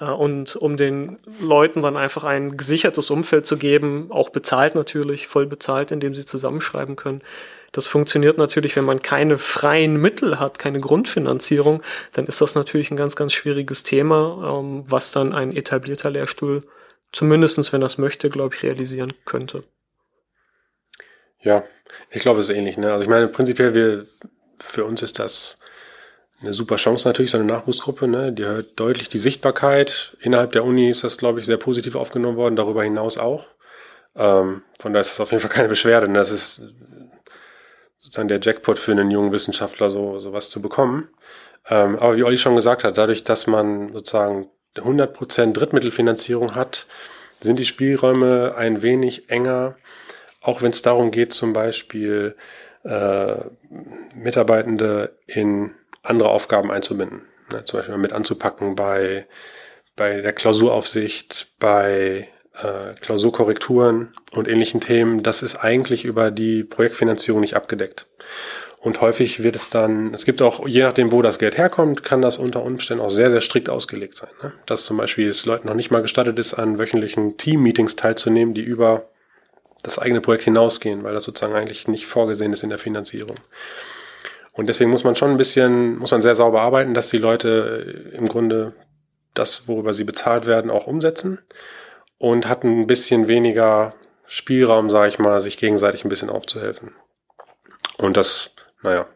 [0.00, 5.28] Äh, und um den Leuten dann einfach ein gesichertes Umfeld zu geben, auch bezahlt natürlich,
[5.28, 7.22] voll bezahlt, indem sie zusammenschreiben können.
[7.76, 11.82] Das funktioniert natürlich, wenn man keine freien Mittel hat, keine Grundfinanzierung,
[12.14, 16.62] dann ist das natürlich ein ganz, ganz schwieriges Thema, ähm, was dann ein etablierter Lehrstuhl
[17.12, 19.62] zumindestens, wenn das möchte, glaube ich, realisieren könnte.
[21.42, 21.64] Ja,
[22.10, 22.78] ich glaube, es ist ähnlich.
[22.78, 22.90] Ne?
[22.90, 24.06] Also ich meine, prinzipiell, wir,
[24.58, 25.60] für uns ist das
[26.40, 28.32] eine super Chance natürlich, so eine Nachwuchsgruppe, ne?
[28.32, 30.16] Die hört deutlich die Sichtbarkeit.
[30.20, 33.46] Innerhalb der Uni ist das, glaube ich, sehr positiv aufgenommen worden, darüber hinaus auch.
[34.14, 36.08] Ähm, von daher ist es auf jeden Fall keine Beschwerde.
[36.08, 36.14] Ne?
[36.14, 36.72] Das ist
[38.06, 41.08] sozusagen der Jackpot für einen jungen Wissenschaftler, so sowas zu bekommen.
[41.68, 46.86] Ähm, aber wie Olli schon gesagt hat, dadurch, dass man sozusagen 100% Drittmittelfinanzierung hat,
[47.40, 49.76] sind die Spielräume ein wenig enger,
[50.40, 52.36] auch wenn es darum geht, zum Beispiel
[52.84, 53.38] äh,
[54.14, 57.22] Mitarbeitende in andere Aufgaben einzubinden.
[57.50, 59.26] Ne, zum Beispiel mit anzupacken bei,
[59.96, 62.28] bei der Klausuraufsicht, bei
[62.62, 65.22] äh, Klausurkorrekturen und ähnlichen Themen.
[65.22, 68.06] Das ist eigentlich über die Projektfinanzierung nicht abgedeckt.
[68.80, 72.22] Und häufig wird es dann, es gibt auch, je nachdem, wo das Geld herkommt, kann
[72.22, 74.30] das unter Umständen auch sehr, sehr strikt ausgelegt sein.
[74.42, 74.52] Ne?
[74.66, 78.62] Dass zum Beispiel es Leuten noch nicht mal gestattet ist, an wöchentlichen Team-Meetings teilzunehmen, die
[78.62, 79.08] über
[79.82, 83.36] das eigene Projekt hinausgehen, weil das sozusagen eigentlich nicht vorgesehen ist in der Finanzierung.
[84.52, 88.12] Und deswegen muss man schon ein bisschen, muss man sehr sauber arbeiten, dass die Leute
[88.12, 88.72] im Grunde
[89.34, 91.40] das, worüber sie bezahlt werden, auch umsetzen
[92.18, 93.94] und hat ein bisschen weniger
[94.26, 96.92] Spielraum, sage ich mal, sich gegenseitig ein bisschen aufzuhelfen.
[97.98, 99.06] Und das, naja,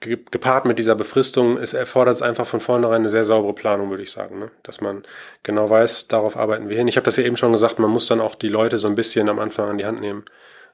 [0.00, 4.02] gepaart mit dieser Befristung, es erfordert es einfach von vornherein eine sehr saubere Planung, würde
[4.02, 4.38] ich sagen.
[4.38, 4.50] Ne?
[4.62, 5.04] Dass man
[5.42, 6.88] genau weiß, darauf arbeiten wir hin.
[6.88, 8.94] Ich habe das ja eben schon gesagt, man muss dann auch die Leute so ein
[8.94, 10.24] bisschen am Anfang an die Hand nehmen.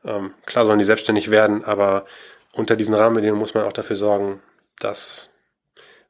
[0.05, 2.05] Ähm, klar sollen die selbstständig werden, aber
[2.53, 4.43] unter diesen Rahmenbedingungen muss man auch dafür sorgen,
[4.79, 5.39] dass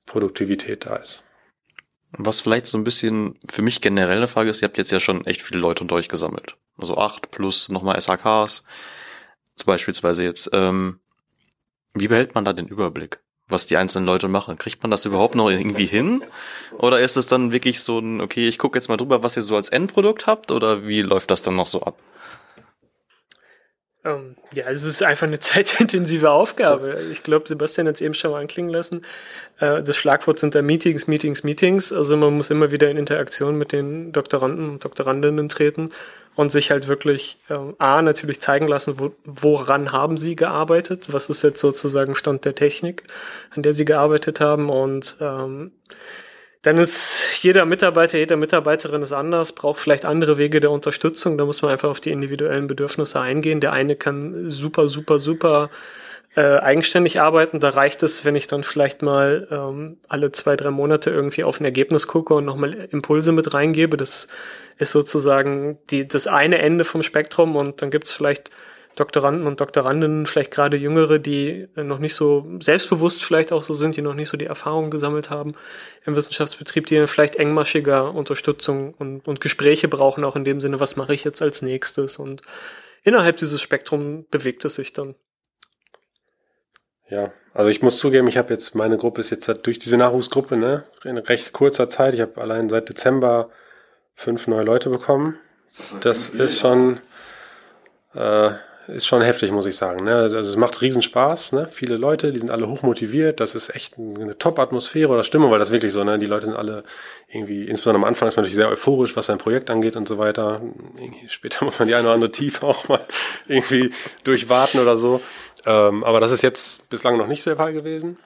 [0.06, 1.23] Produktivität da ist.
[2.16, 5.00] Was vielleicht so ein bisschen für mich generell eine Frage ist, ihr habt jetzt ja
[5.00, 6.56] schon echt viele Leute unter euch gesammelt.
[6.78, 8.62] Also acht plus nochmal SHKs.
[9.56, 10.50] So beispielsweise jetzt.
[10.52, 11.00] Ähm,
[11.94, 13.20] wie behält man da den Überblick?
[13.48, 14.56] was die einzelnen Leute machen.
[14.56, 16.22] Kriegt man das überhaupt noch irgendwie hin?
[16.78, 19.42] Oder ist es dann wirklich so ein, okay, ich gucke jetzt mal drüber, was ihr
[19.42, 20.50] so als Endprodukt habt?
[20.50, 21.98] Oder wie läuft das dann noch so ab?
[24.04, 27.02] Ähm, ja, es ist einfach eine zeitintensive Aufgabe.
[27.10, 29.02] Ich glaube, Sebastian hat es eben schon mal anklingen lassen.
[29.60, 31.92] Äh, das Schlagwort sind da Meetings, Meetings, Meetings.
[31.92, 35.90] Also man muss immer wieder in Interaktion mit den Doktoranden und Doktorandinnen treten
[36.36, 41.30] und sich halt wirklich äh, A, natürlich zeigen lassen, wo, woran haben sie gearbeitet, was
[41.30, 43.04] ist jetzt sozusagen Stand der Technik,
[43.54, 45.72] an der sie gearbeitet haben und ähm,
[46.64, 51.36] dann ist jeder Mitarbeiter, jede Mitarbeiterin ist anders, braucht vielleicht andere Wege der Unterstützung.
[51.36, 53.60] Da muss man einfach auf die individuellen Bedürfnisse eingehen.
[53.60, 55.68] Der eine kann super, super, super
[56.36, 57.60] äh, eigenständig arbeiten.
[57.60, 61.60] Da reicht es, wenn ich dann vielleicht mal ähm, alle zwei, drei Monate irgendwie auf
[61.60, 63.98] ein Ergebnis gucke und nochmal Impulse mit reingebe.
[63.98, 64.28] Das
[64.78, 68.50] ist sozusagen die, das eine Ende vom Spektrum und dann gibt es vielleicht
[68.96, 73.96] Doktoranden und Doktorandinnen, vielleicht gerade Jüngere, die noch nicht so selbstbewusst vielleicht auch so sind,
[73.96, 75.54] die noch nicht so die Erfahrung gesammelt haben
[76.04, 80.96] im Wissenschaftsbetrieb, die vielleicht engmaschiger Unterstützung und, und Gespräche brauchen, auch in dem Sinne, was
[80.96, 82.42] mache ich jetzt als nächstes und
[83.02, 85.14] innerhalb dieses Spektrum bewegt es sich dann.
[87.08, 90.56] Ja, also ich muss zugeben, ich habe jetzt, meine Gruppe ist jetzt durch diese Nachwuchsgruppe,
[90.56, 93.50] ne, in recht kurzer Zeit, ich habe allein seit Dezember
[94.14, 95.38] fünf neue Leute bekommen.
[96.00, 97.00] Das ist schon,
[98.14, 98.52] äh,
[98.88, 100.04] ist schon heftig, muss ich sagen.
[100.04, 100.14] Ne?
[100.14, 101.68] Also es macht riesen Spaß, ne?
[101.70, 105.70] Viele Leute, die sind alle hochmotiviert, das ist echt eine Top-Atmosphäre oder Stimmung, weil das
[105.70, 106.18] wirklich so, ne?
[106.18, 106.84] Die Leute sind alle
[107.28, 110.18] irgendwie, insbesondere am Anfang ist man natürlich sehr euphorisch, was sein Projekt angeht und so
[110.18, 110.60] weiter.
[111.28, 113.04] Später muss man die eine oder andere Tiefe auch mal
[113.48, 113.90] irgendwie
[114.24, 115.20] durchwarten oder so.
[115.66, 118.18] Ähm, aber das ist jetzt bislang noch nicht der Fall gewesen.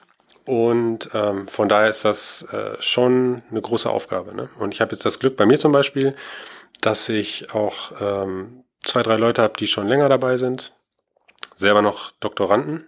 [0.45, 4.33] Und ähm, von daher ist das äh, schon eine große Aufgabe.
[4.35, 4.49] Ne?
[4.59, 6.15] Und ich habe jetzt das Glück bei mir zum Beispiel,
[6.81, 10.73] dass ich auch ähm, zwei, drei Leute habe, die schon länger dabei sind,
[11.55, 12.87] selber noch Doktoranden,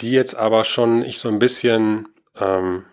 [0.00, 2.08] die jetzt aber schon ich so ein bisschen
[2.38, 2.84] ähm,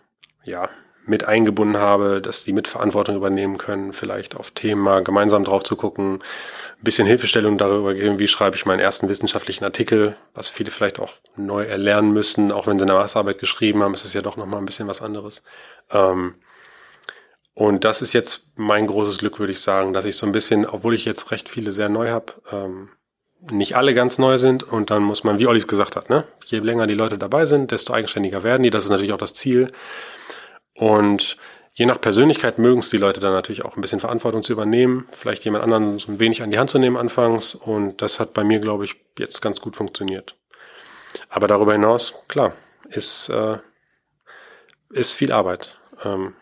[0.44, 0.70] ja
[1.06, 5.76] mit eingebunden habe, dass die Mitverantwortung übernehmen können, vielleicht auf Themen mal gemeinsam drauf zu
[5.76, 10.70] gucken, ein bisschen Hilfestellung darüber geben, wie schreibe ich meinen ersten wissenschaftlichen Artikel, was viele
[10.70, 14.22] vielleicht auch neu erlernen müssen, auch wenn sie eine Masterarbeit geschrieben haben, ist es ja
[14.22, 15.42] doch nochmal ein bisschen was anderes.
[15.92, 16.36] Ähm,
[17.62, 20.66] und das ist jetzt mein großes Glück, würde ich sagen, dass ich so ein bisschen,
[20.66, 22.90] obwohl ich jetzt recht viele sehr neu habe, ähm,
[23.52, 26.58] nicht alle ganz neu sind und dann muss man, wie Ollis gesagt hat, ne, je
[26.58, 28.72] länger die Leute dabei sind, desto eigenständiger werden die.
[28.72, 29.68] Das ist natürlich auch das Ziel.
[30.74, 31.38] Und
[31.74, 35.08] je nach Persönlichkeit mögen es die Leute dann natürlich auch ein bisschen Verantwortung zu übernehmen,
[35.12, 37.54] vielleicht jemand anderen so ein wenig an die Hand zu nehmen anfangs.
[37.54, 40.36] Und das hat bei mir, glaube ich, jetzt ganz gut funktioniert.
[41.30, 42.54] Aber darüber hinaus, klar,
[42.90, 43.60] ist, äh,
[44.90, 45.78] ist viel Arbeit.
[46.04, 46.34] Ähm,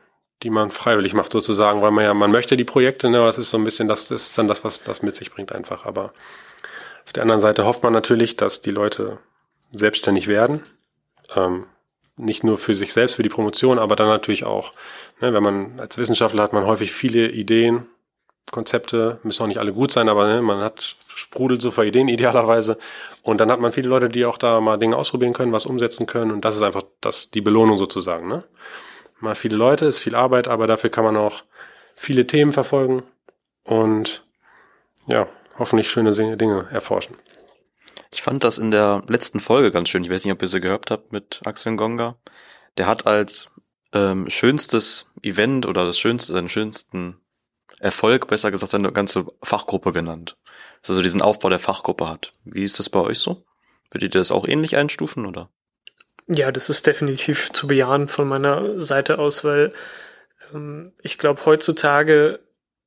[0.44, 3.52] die man freiwillig macht sozusagen, weil man ja, man möchte die Projekte, ne, das ist
[3.52, 5.86] so ein bisschen, das ist dann das, was das mit sich bringt einfach.
[5.86, 6.14] Aber
[7.06, 9.18] auf der anderen Seite hofft man natürlich, dass die Leute
[9.74, 10.64] selbstständig werden.
[11.36, 11.66] Ähm,
[12.18, 14.72] nicht nur für sich selbst, für die Promotion, aber dann natürlich auch,
[15.22, 17.86] ne, wenn man als Wissenschaftler hat man häufig viele Ideen,
[18.52, 22.08] Konzepte, müssen auch nicht alle gut sein, aber ne, man hat sprudelt so vor Ideen
[22.10, 22.78] idealerweise.
[23.24, 26.08] Und dann hat man viele Leute, die auch da mal Dinge ausprobieren können, was umsetzen
[26.08, 26.32] können.
[26.32, 28.28] Und das ist einfach das, die Belohnung sozusagen.
[28.28, 28.44] Ne?
[29.20, 31.44] Mal viele Leute, ist viel Arbeit, aber dafür kann man auch
[31.96, 33.04] viele Themen verfolgen
[33.64, 34.24] und
[35.08, 35.28] ja,
[35.58, 37.16] hoffentlich schöne Dinge erforschen.
[38.12, 40.04] Ich fand das in der letzten Folge ganz schön.
[40.04, 42.16] Ich weiß nicht, ob ihr sie gehört habt mit Axel Gonga.
[42.78, 43.52] Der hat als
[43.94, 47.20] ähm, schönstes Event oder das schönste, seinen schönsten
[47.80, 50.38] Erfolg, besser gesagt, seine ganze Fachgruppe genannt.
[50.82, 52.32] Dass er so diesen Aufbau der Fachgruppe hat.
[52.44, 53.46] Wie ist das bei euch so?
[53.92, 55.50] Würdet ihr das auch ähnlich einstufen, oder?
[56.32, 59.74] Ja, das ist definitiv zu bejahen von meiner Seite aus, weil
[60.54, 62.40] ähm, ich glaube, heutzutage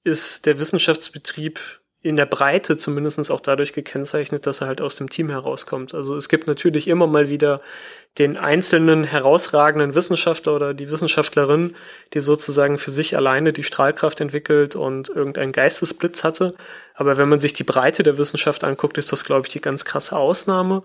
[0.05, 1.59] ist der Wissenschaftsbetrieb
[2.03, 5.93] in der Breite zumindestens auch dadurch gekennzeichnet, dass er halt aus dem Team herauskommt.
[5.93, 7.61] Also es gibt natürlich immer mal wieder
[8.19, 11.75] den einzelnen herausragenden Wissenschaftler oder die Wissenschaftlerin,
[12.15, 16.55] die sozusagen für sich alleine die Strahlkraft entwickelt und irgendeinen Geistesblitz hatte.
[16.95, 19.85] Aber wenn man sich die Breite der Wissenschaft anguckt, ist das, glaube ich, die ganz
[19.85, 20.83] krasse Ausnahme.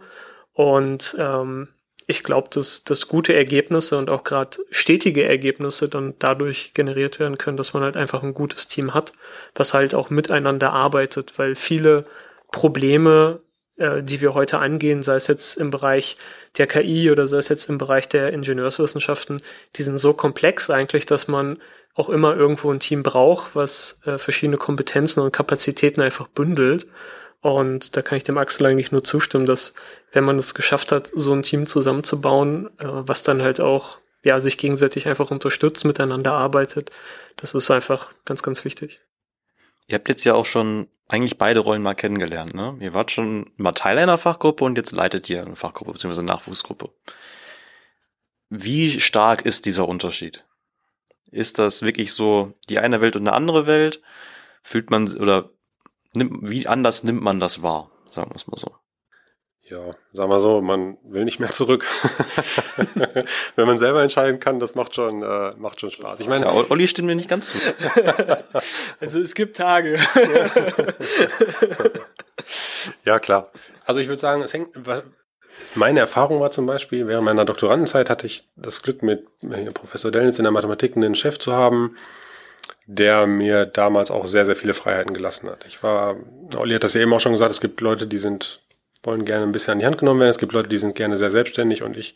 [0.54, 1.70] Und ähm,
[2.10, 7.38] ich glaube, dass, dass gute Ergebnisse und auch gerade stetige Ergebnisse dann dadurch generiert werden
[7.38, 9.12] können, dass man halt einfach ein gutes Team hat,
[9.54, 12.06] was halt auch miteinander arbeitet, weil viele
[12.50, 13.42] Probleme,
[13.76, 16.16] äh, die wir heute angehen, sei es jetzt im Bereich
[16.58, 19.42] der KI oder sei es jetzt im Bereich der Ingenieurswissenschaften,
[19.76, 21.62] die sind so komplex eigentlich, dass man
[21.94, 26.88] auch immer irgendwo ein Team braucht, was äh, verschiedene Kompetenzen und Kapazitäten einfach bündelt.
[27.48, 29.74] Und da kann ich dem Axel eigentlich nur zustimmen, dass
[30.12, 34.42] wenn man es geschafft hat, so ein Team zusammenzubauen, äh, was dann halt auch ja
[34.42, 36.92] sich gegenseitig einfach unterstützt, miteinander arbeitet,
[37.38, 39.00] das ist einfach ganz, ganz wichtig.
[39.88, 42.76] Ihr habt jetzt ja auch schon eigentlich beide Rollen mal kennengelernt, ne?
[42.82, 46.20] Ihr wart schon mal Teil einer Fachgruppe und jetzt leitet ihr eine Fachgruppe bzw.
[46.20, 46.90] eine Nachwuchsgruppe.
[48.50, 50.44] Wie stark ist dieser Unterschied?
[51.32, 54.02] Ist das wirklich so die eine Welt und eine andere Welt?
[54.64, 55.50] Fühlt man oder
[56.18, 57.92] nimmt, wie anders nimmt man das wahr?
[58.10, 58.68] Sagen wir es mal so.
[59.70, 61.86] Ja, sag mal so, man will nicht mehr zurück.
[63.58, 66.22] Wenn man selber entscheiden kann, das macht schon, äh, macht schon Spaß.
[66.22, 67.58] Ich meine, ja, Olli stimmt mir nicht ganz zu.
[69.02, 70.00] also es gibt Tage.
[73.04, 73.50] ja, klar.
[73.86, 74.70] Also ich würde sagen, es hängt,
[75.76, 79.28] meine Erfahrung war zum Beispiel, während meiner Doktorandenzeit hatte ich das Glück, mit
[79.74, 81.98] Professor Dellnitz in der Mathematik einen Chef zu haben,
[82.86, 85.66] der mir damals auch sehr, sehr viele Freiheiten gelassen hat.
[85.66, 86.16] Ich war,
[86.56, 88.62] Olli hat das ja eben auch schon gesagt, es gibt Leute, die sind,
[89.04, 91.18] wollen gerne ein bisschen an die Hand genommen werden, es gibt Leute, die sind gerne
[91.18, 92.16] sehr selbstständig und ich,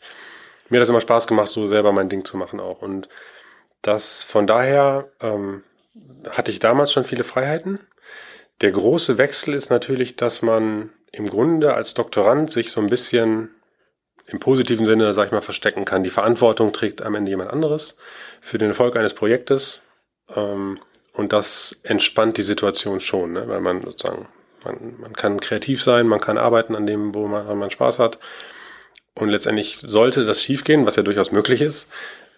[0.68, 2.82] mir hat das immer Spaß gemacht, so selber mein Ding zu machen auch.
[2.82, 3.08] Und
[3.82, 5.62] das, von daher, ähm,
[6.30, 7.78] hatte ich damals schon viele Freiheiten.
[8.60, 13.50] Der große Wechsel ist natürlich, dass man im Grunde als Doktorand sich so ein bisschen
[14.26, 16.04] im positiven Sinne, sag ich mal, verstecken kann.
[16.04, 17.96] Die Verantwortung trägt am Ende jemand anderes
[18.40, 19.82] für den Erfolg eines Projektes.
[20.34, 20.78] Ähm,
[21.12, 23.46] und das entspannt die Situation schon, ne?
[23.46, 24.28] weil man sozusagen,
[24.64, 28.18] man, man kann kreativ sein, man kann arbeiten an dem, wo man, man Spaß hat.
[29.14, 31.92] Und letztendlich sollte das schiefgehen, was ja durchaus möglich ist,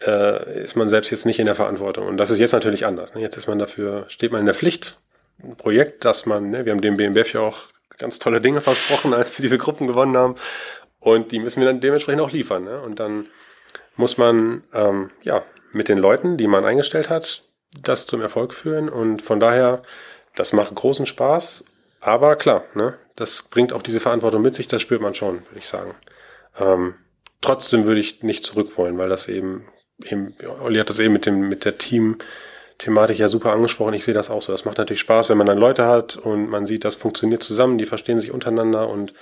[0.04, 2.06] äh, ist man selbst jetzt nicht in der Verantwortung.
[2.06, 3.14] Und das ist jetzt natürlich anders.
[3.14, 3.20] Ne?
[3.20, 4.98] Jetzt ist man dafür, steht man in der Pflicht.
[5.42, 7.68] Ein Projekt, das man, ne, wir haben dem BMBF ja auch
[7.98, 10.34] ganz tolle Dinge versprochen, als wir diese Gruppen gewonnen haben.
[11.00, 12.64] Und die müssen wir dann dementsprechend auch liefern.
[12.64, 12.80] Ne?
[12.80, 13.28] Und dann
[13.96, 17.42] muss man ähm, ja mit den Leuten, die man eingestellt hat,
[17.82, 18.88] das zum Erfolg führen.
[18.88, 19.82] Und von daher,
[20.34, 21.64] das macht großen Spaß.
[22.00, 25.58] Aber klar, ne, das bringt auch diese Verantwortung mit sich, das spürt man schon, würde
[25.58, 25.94] ich sagen.
[26.58, 26.94] Ähm,
[27.40, 29.66] trotzdem würde ich nicht zurück wollen, weil das eben,
[30.04, 33.94] eben Olli hat das eben mit dem, mit der Team-Thematik ja super angesprochen.
[33.94, 34.52] Ich sehe das auch so.
[34.52, 37.78] Das macht natürlich Spaß, wenn man dann Leute hat und man sieht, das funktioniert zusammen,
[37.78, 39.14] die verstehen sich untereinander und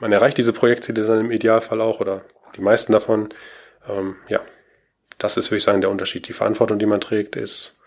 [0.00, 2.24] man erreicht diese Projektziele dann im Idealfall auch oder
[2.56, 3.30] die meisten davon.
[3.88, 4.40] Ähm, ja,
[5.18, 6.28] das ist, würde ich sagen, der Unterschied.
[6.28, 7.77] Die Verantwortung, die man trägt, ist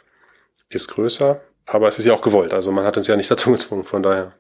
[0.73, 2.53] ist größer, aber es ist ja auch gewollt.
[2.53, 4.34] Also man hat uns ja nicht dazu gezwungen, von daher.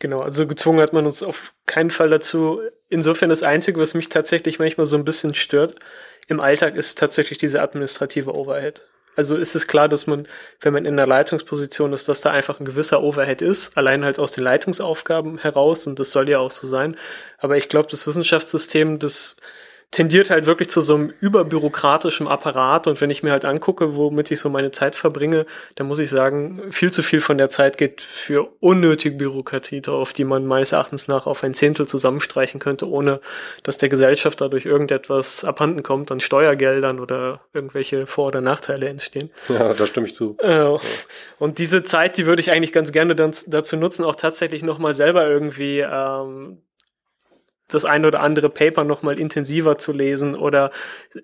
[0.00, 2.60] Genau, also gezwungen hat man uns auf keinen Fall dazu.
[2.88, 5.74] Insofern das Einzige, was mich tatsächlich manchmal so ein bisschen stört
[6.28, 8.82] im Alltag, ist tatsächlich diese administrative Overhead.
[9.16, 10.28] Also ist es klar, dass man,
[10.60, 14.20] wenn man in der Leitungsposition ist, dass da einfach ein gewisser Overhead ist, allein halt
[14.20, 16.96] aus den Leitungsaufgaben heraus und das soll ja auch so sein.
[17.38, 19.38] Aber ich glaube, das Wissenschaftssystem, das
[19.90, 22.86] tendiert halt wirklich zu so einem überbürokratischen Apparat.
[22.86, 25.46] Und wenn ich mir halt angucke, womit ich so meine Zeit verbringe,
[25.76, 30.12] dann muss ich sagen, viel zu viel von der Zeit geht für unnötige Bürokratie drauf,
[30.12, 33.20] die man meines Erachtens nach auf ein Zehntel zusammenstreichen könnte, ohne
[33.62, 39.30] dass der Gesellschaft dadurch irgendetwas abhanden kommt an Steuergeldern oder irgendwelche Vor- oder Nachteile entstehen.
[39.48, 40.36] Ja, da stimme ich zu.
[40.40, 40.76] Äh,
[41.38, 44.92] und diese Zeit, die würde ich eigentlich ganz gerne dann dazu nutzen, auch tatsächlich nochmal
[44.92, 46.58] selber irgendwie ähm,
[47.68, 50.70] das eine oder andere Paper nochmal intensiver zu lesen oder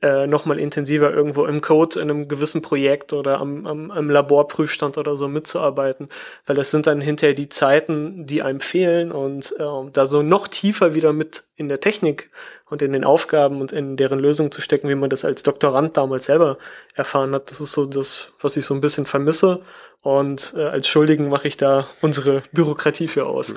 [0.03, 4.99] äh, nochmal intensiver irgendwo im Code in einem gewissen Projekt oder am, am, am Laborprüfstand
[4.99, 6.09] oder so mitzuarbeiten,
[6.47, 10.47] weil das sind dann hinterher die Zeiten, die einem fehlen und äh, da so noch
[10.47, 12.31] tiefer wieder mit in der Technik
[12.69, 15.97] und in den Aufgaben und in deren Lösung zu stecken, wie man das als Doktorand
[15.97, 16.59] damals selber
[16.95, 19.63] erfahren hat, das ist so das, was ich so ein bisschen vermisse
[20.05, 23.55] und äh, als Schuldigen mache ich da unsere Bürokratie für aus.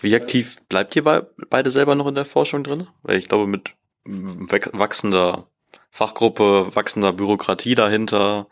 [0.00, 2.88] Wie aktiv bleibt ihr beide selber noch in der Forschung drin?
[3.02, 3.74] Weil ich glaube, mit
[4.04, 5.46] wachsender
[5.90, 8.46] Fachgruppe, wachsender Bürokratie dahinter,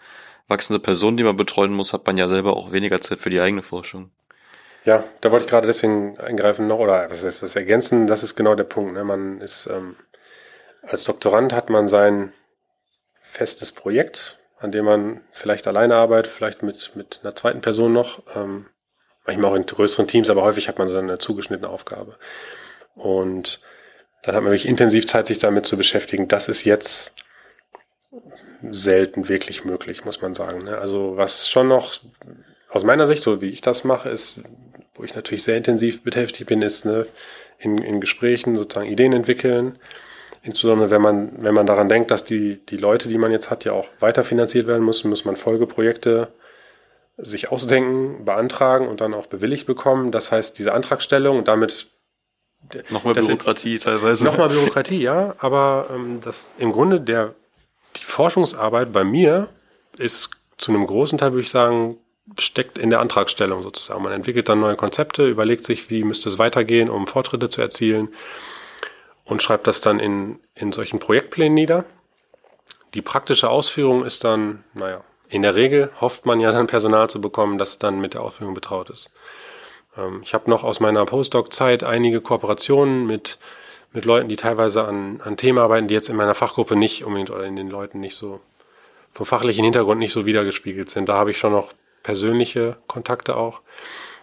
[0.48, 3.40] wachsende Personen, die man betreuen muss, hat man ja selber auch weniger Zeit für die
[3.40, 4.10] eigene Forschung.
[4.84, 8.36] Ja, da wollte ich gerade deswegen eingreifen noch, oder was ist das ergänzen, das ist
[8.36, 8.92] genau der Punkt.
[8.92, 9.02] Ne?
[9.02, 9.96] Man ist, ähm,
[10.82, 12.34] als Doktorand hat man sein
[13.22, 18.22] festes Projekt, an dem man vielleicht alleine arbeitet, vielleicht mit, mit einer zweiten Person noch.
[18.34, 18.66] Ähm,
[19.26, 22.16] manchmal auch in größeren Teams, aber häufig hat man so eine zugeschnittene Aufgabe.
[22.94, 23.60] Und
[24.22, 26.28] dann hat man wirklich intensiv Zeit, sich damit zu beschäftigen.
[26.28, 27.14] Das ist jetzt
[28.70, 30.64] selten wirklich möglich, muss man sagen.
[30.64, 30.78] Ne?
[30.78, 31.92] Also was schon noch
[32.70, 34.40] aus meiner Sicht, so wie ich das mache, ist,
[34.94, 37.06] wo ich natürlich sehr intensiv betätigt bin, ist ne,
[37.58, 39.78] in, in Gesprächen sozusagen Ideen entwickeln.
[40.44, 43.64] Insbesondere wenn man, wenn man daran denkt, dass die, die Leute, die man jetzt hat,
[43.64, 46.28] ja auch weiterfinanziert werden müssen, muss man Folgeprojekte
[47.16, 50.12] sich ausdenken, beantragen und dann auch bewilligt bekommen.
[50.12, 51.88] Das heißt, diese Antragstellung und damit
[52.90, 54.24] Nochmal Bürokratie teilweise.
[54.24, 57.34] Nochmal Bürokratie, ja, aber ähm, das im Grunde der
[57.96, 59.48] die Forschungsarbeit bei mir
[59.98, 61.98] ist zu einem großen Teil, würde ich sagen,
[62.38, 64.02] steckt in der Antragstellung sozusagen.
[64.02, 68.08] Man entwickelt dann neue Konzepte, überlegt sich, wie müsste es weitergehen, um Fortschritte zu erzielen
[69.24, 71.84] und schreibt das dann in, in solchen Projektplänen nieder.
[72.94, 77.20] Die praktische Ausführung ist dann, naja, in der Regel hofft man ja dann Personal zu
[77.20, 79.10] bekommen, das dann mit der Ausführung betraut ist.
[79.96, 83.38] Ähm, ich habe noch aus meiner Postdoc-Zeit einige Kooperationen mit,
[83.92, 87.30] mit Leuten, die teilweise an, an Themen arbeiten, die jetzt in meiner Fachgruppe nicht unbedingt
[87.30, 88.40] oder in den Leuten nicht so
[89.12, 91.08] vom fachlichen Hintergrund nicht so wiedergespiegelt sind.
[91.08, 91.72] Da habe ich schon noch
[92.02, 93.60] persönliche Kontakte auch.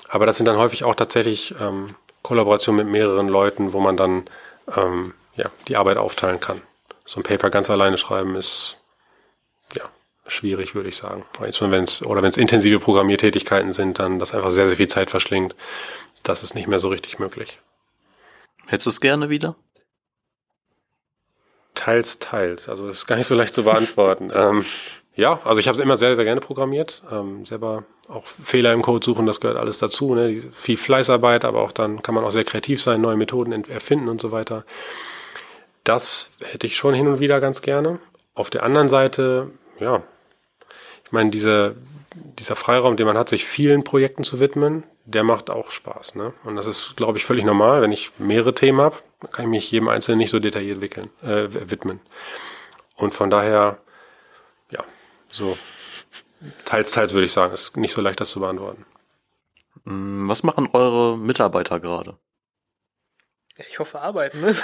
[0.10, 4.26] Aber das sind dann häufig auch tatsächlich ähm, Kollaborationen mit mehreren Leuten, wo man dann
[4.76, 6.62] ähm, ja, die Arbeit aufteilen kann.
[7.06, 8.78] So ein Paper ganz alleine schreiben ist
[9.76, 9.84] ja
[10.28, 11.26] schwierig, würde ich sagen.
[11.40, 15.56] Wenn's, oder wenn es intensive Programmiertätigkeiten sind, dann das einfach sehr, sehr viel Zeit verschlingt.
[16.24, 17.60] Das ist nicht mehr so richtig möglich.
[18.68, 19.56] Hättest du es gerne wieder?
[21.74, 22.70] Teils, teils.
[22.70, 24.32] Also das ist gar nicht so leicht zu beantworten.
[24.34, 24.66] ähm,
[25.16, 27.04] ja, also ich habe es immer sehr, sehr gerne programmiert.
[27.12, 30.16] Ähm, selber auch Fehler im Code suchen, das gehört alles dazu.
[30.16, 30.44] Ne?
[30.54, 34.22] Viel Fleißarbeit, aber auch dann kann man auch sehr kreativ sein, neue Methoden erfinden und
[34.22, 34.66] so weiter.
[35.84, 38.00] Das hätte ich schon hin und wieder ganz gerne.
[38.36, 40.04] Auf der anderen Seite, ja,
[41.06, 41.76] ich meine, diese,
[42.40, 46.16] dieser Freiraum, den man hat, sich vielen Projekten zu widmen, der macht auch Spaß.
[46.16, 46.34] Ne?
[46.44, 47.82] Und das ist, glaube ich, völlig normal.
[47.82, 48.96] Wenn ich mehrere Themen habe,
[49.32, 52.00] kann ich mich jedem Einzelnen nicht so detailliert wickeln, äh, widmen.
[52.96, 53.78] Und von daher,
[55.32, 55.58] so
[56.66, 57.54] teils, teils würde ich sagen.
[57.54, 58.86] Ist nicht so leicht, das zu beantworten.
[59.86, 62.18] Mm, was machen eure Mitarbeiter gerade?
[63.70, 64.42] Ich hoffe, arbeiten.
[64.42, 64.56] Ne?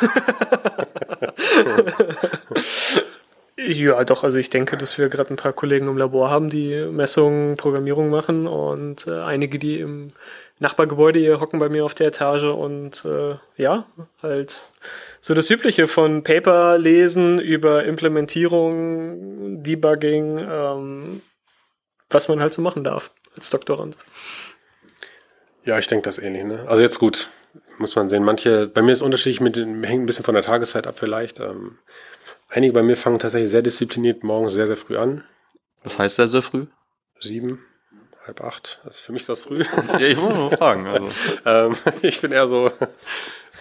[3.57, 4.24] ja, doch.
[4.24, 8.09] Also ich denke, dass wir gerade ein paar Kollegen im Labor haben, die Messungen, Programmierung
[8.09, 10.13] machen und äh, einige, die im
[10.59, 13.86] Nachbargebäude hier hocken bei mir auf der Etage und äh, ja,
[14.24, 14.61] halt
[15.28, 21.21] so das Übliche von Paper lesen über Implementierung, Debugging, ähm,
[22.09, 23.97] was man halt so machen darf als Doktorand.
[25.65, 26.45] Ja, ich denke das ähnlich.
[26.45, 26.63] Ne?
[26.69, 27.30] Also jetzt gut,
[27.78, 28.23] muss man sehen.
[28.23, 31.41] Manche, bei mir ist es unterschiedlich, mit, hängt ein bisschen von der Tageszeit ab vielleicht.
[31.41, 31.78] Ähm,
[32.47, 35.25] einige bei mir fangen tatsächlich sehr diszipliniert morgens sehr, sehr früh an.
[35.84, 36.67] Was heißt sehr, sehr früh?
[37.19, 37.65] Sieben,
[38.25, 38.80] halb acht.
[38.86, 39.65] Also für mich ist das früh.
[39.89, 40.88] ja, ich muss mal fragen.
[40.88, 41.09] Also.
[41.45, 42.71] ähm, ich bin eher so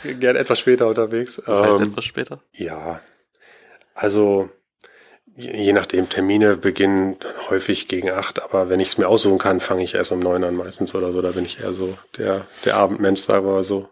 [0.03, 1.41] gern etwas später unterwegs.
[1.47, 2.41] Was heißt ähm, etwas später?
[2.53, 3.01] Ja,
[3.95, 4.51] also
[5.37, 7.17] je nachdem, Termine beginnen
[7.51, 10.45] häufig gegen acht, aber wenn ich es mir aussuchen kann, fange ich erst um neun
[10.45, 11.21] an meistens oder so.
[11.21, 13.89] Da bin ich eher so der, der Abendmensch, sagen wir mal so.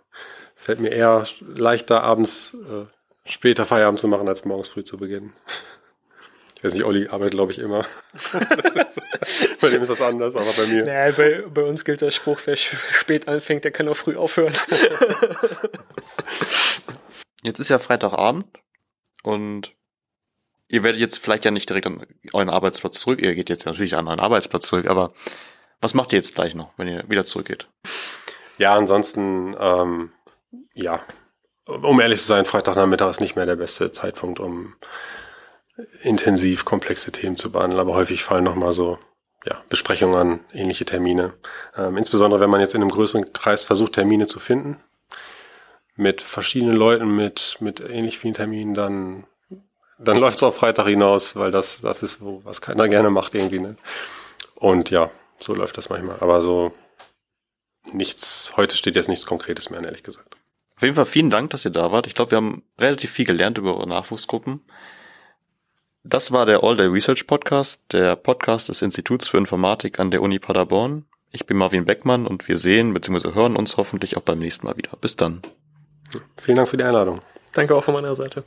[0.56, 2.86] Fällt mir eher leichter, abends äh,
[3.30, 5.34] später Feierabend zu machen, als morgens früh zu beginnen.
[6.64, 7.84] Ich weiß nicht, Olli arbeitet, glaube ich, immer.
[9.60, 10.86] bei dem ist das anders, aber bei mir.
[10.86, 14.54] Naja, bei, bei uns gilt der Spruch, wer spät anfängt, der kann auch früh aufhören.
[17.42, 18.46] Jetzt ist ja Freitagabend
[19.22, 19.74] und
[20.68, 23.94] ihr werdet jetzt vielleicht ja nicht direkt an euren Arbeitsplatz zurück, ihr geht jetzt natürlich
[23.94, 25.12] an euren Arbeitsplatz zurück, aber
[25.82, 27.68] was macht ihr jetzt gleich noch, wenn ihr wieder zurückgeht?
[28.56, 30.12] Ja, ansonsten, ähm,
[30.74, 31.02] ja,
[31.66, 34.74] um ehrlich zu sein, Freitagnachmittag ist nicht mehr der beste Zeitpunkt, um
[36.02, 38.98] intensiv komplexe Themen zu behandeln, aber häufig fallen nochmal so
[39.44, 41.34] ja, Besprechungen an, ähnliche Termine.
[41.76, 44.78] Ähm, insbesondere wenn man jetzt in einem größeren Kreis versucht, Termine zu finden,
[45.96, 49.26] mit verschiedenen Leuten, mit, mit ähnlich vielen Terminen, dann
[49.98, 53.60] dann läuft's auf Freitag hinaus, weil das, das ist, wo, was keiner gerne macht irgendwie.
[53.60, 53.76] Ne?
[54.54, 56.18] Und ja, so läuft das manchmal.
[56.20, 56.72] Aber so
[57.92, 60.36] nichts, heute steht jetzt nichts Konkretes mehr, ehrlich gesagt.
[60.76, 62.06] Auf jeden Fall vielen Dank, dass ihr da wart.
[62.06, 64.64] Ich glaube, wir haben relativ viel gelernt über eure Nachwuchsgruppen.
[66.06, 70.20] Das war der All Day Research Podcast, der Podcast des Instituts für Informatik an der
[70.20, 71.06] Uni Paderborn.
[71.30, 73.32] Ich bin Marvin Beckmann und wir sehen bzw.
[73.32, 74.90] hören uns hoffentlich auch beim nächsten Mal wieder.
[75.00, 75.40] Bis dann.
[76.36, 77.22] Vielen Dank für die Einladung.
[77.54, 78.44] Danke auch von meiner Seite.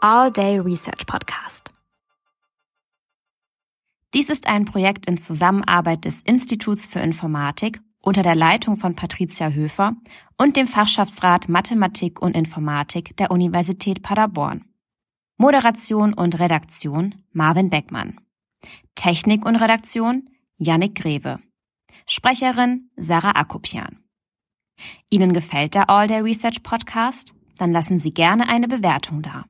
[0.00, 1.74] All Day Research Podcast.
[4.14, 9.48] Dies ist ein Projekt in Zusammenarbeit des Instituts für Informatik unter der Leitung von Patricia
[9.48, 9.94] Höfer
[10.36, 14.64] und dem Fachschaftsrat Mathematik und Informatik der Universität Paderborn.
[15.36, 18.20] Moderation und Redaktion Marvin Beckmann.
[18.94, 21.40] Technik und Redaktion Yannick Greve.
[22.06, 24.00] Sprecherin Sarah Akopian.
[25.10, 27.34] Ihnen gefällt der All Day Research Podcast?
[27.58, 29.44] Dann lassen Sie gerne eine Bewertung da.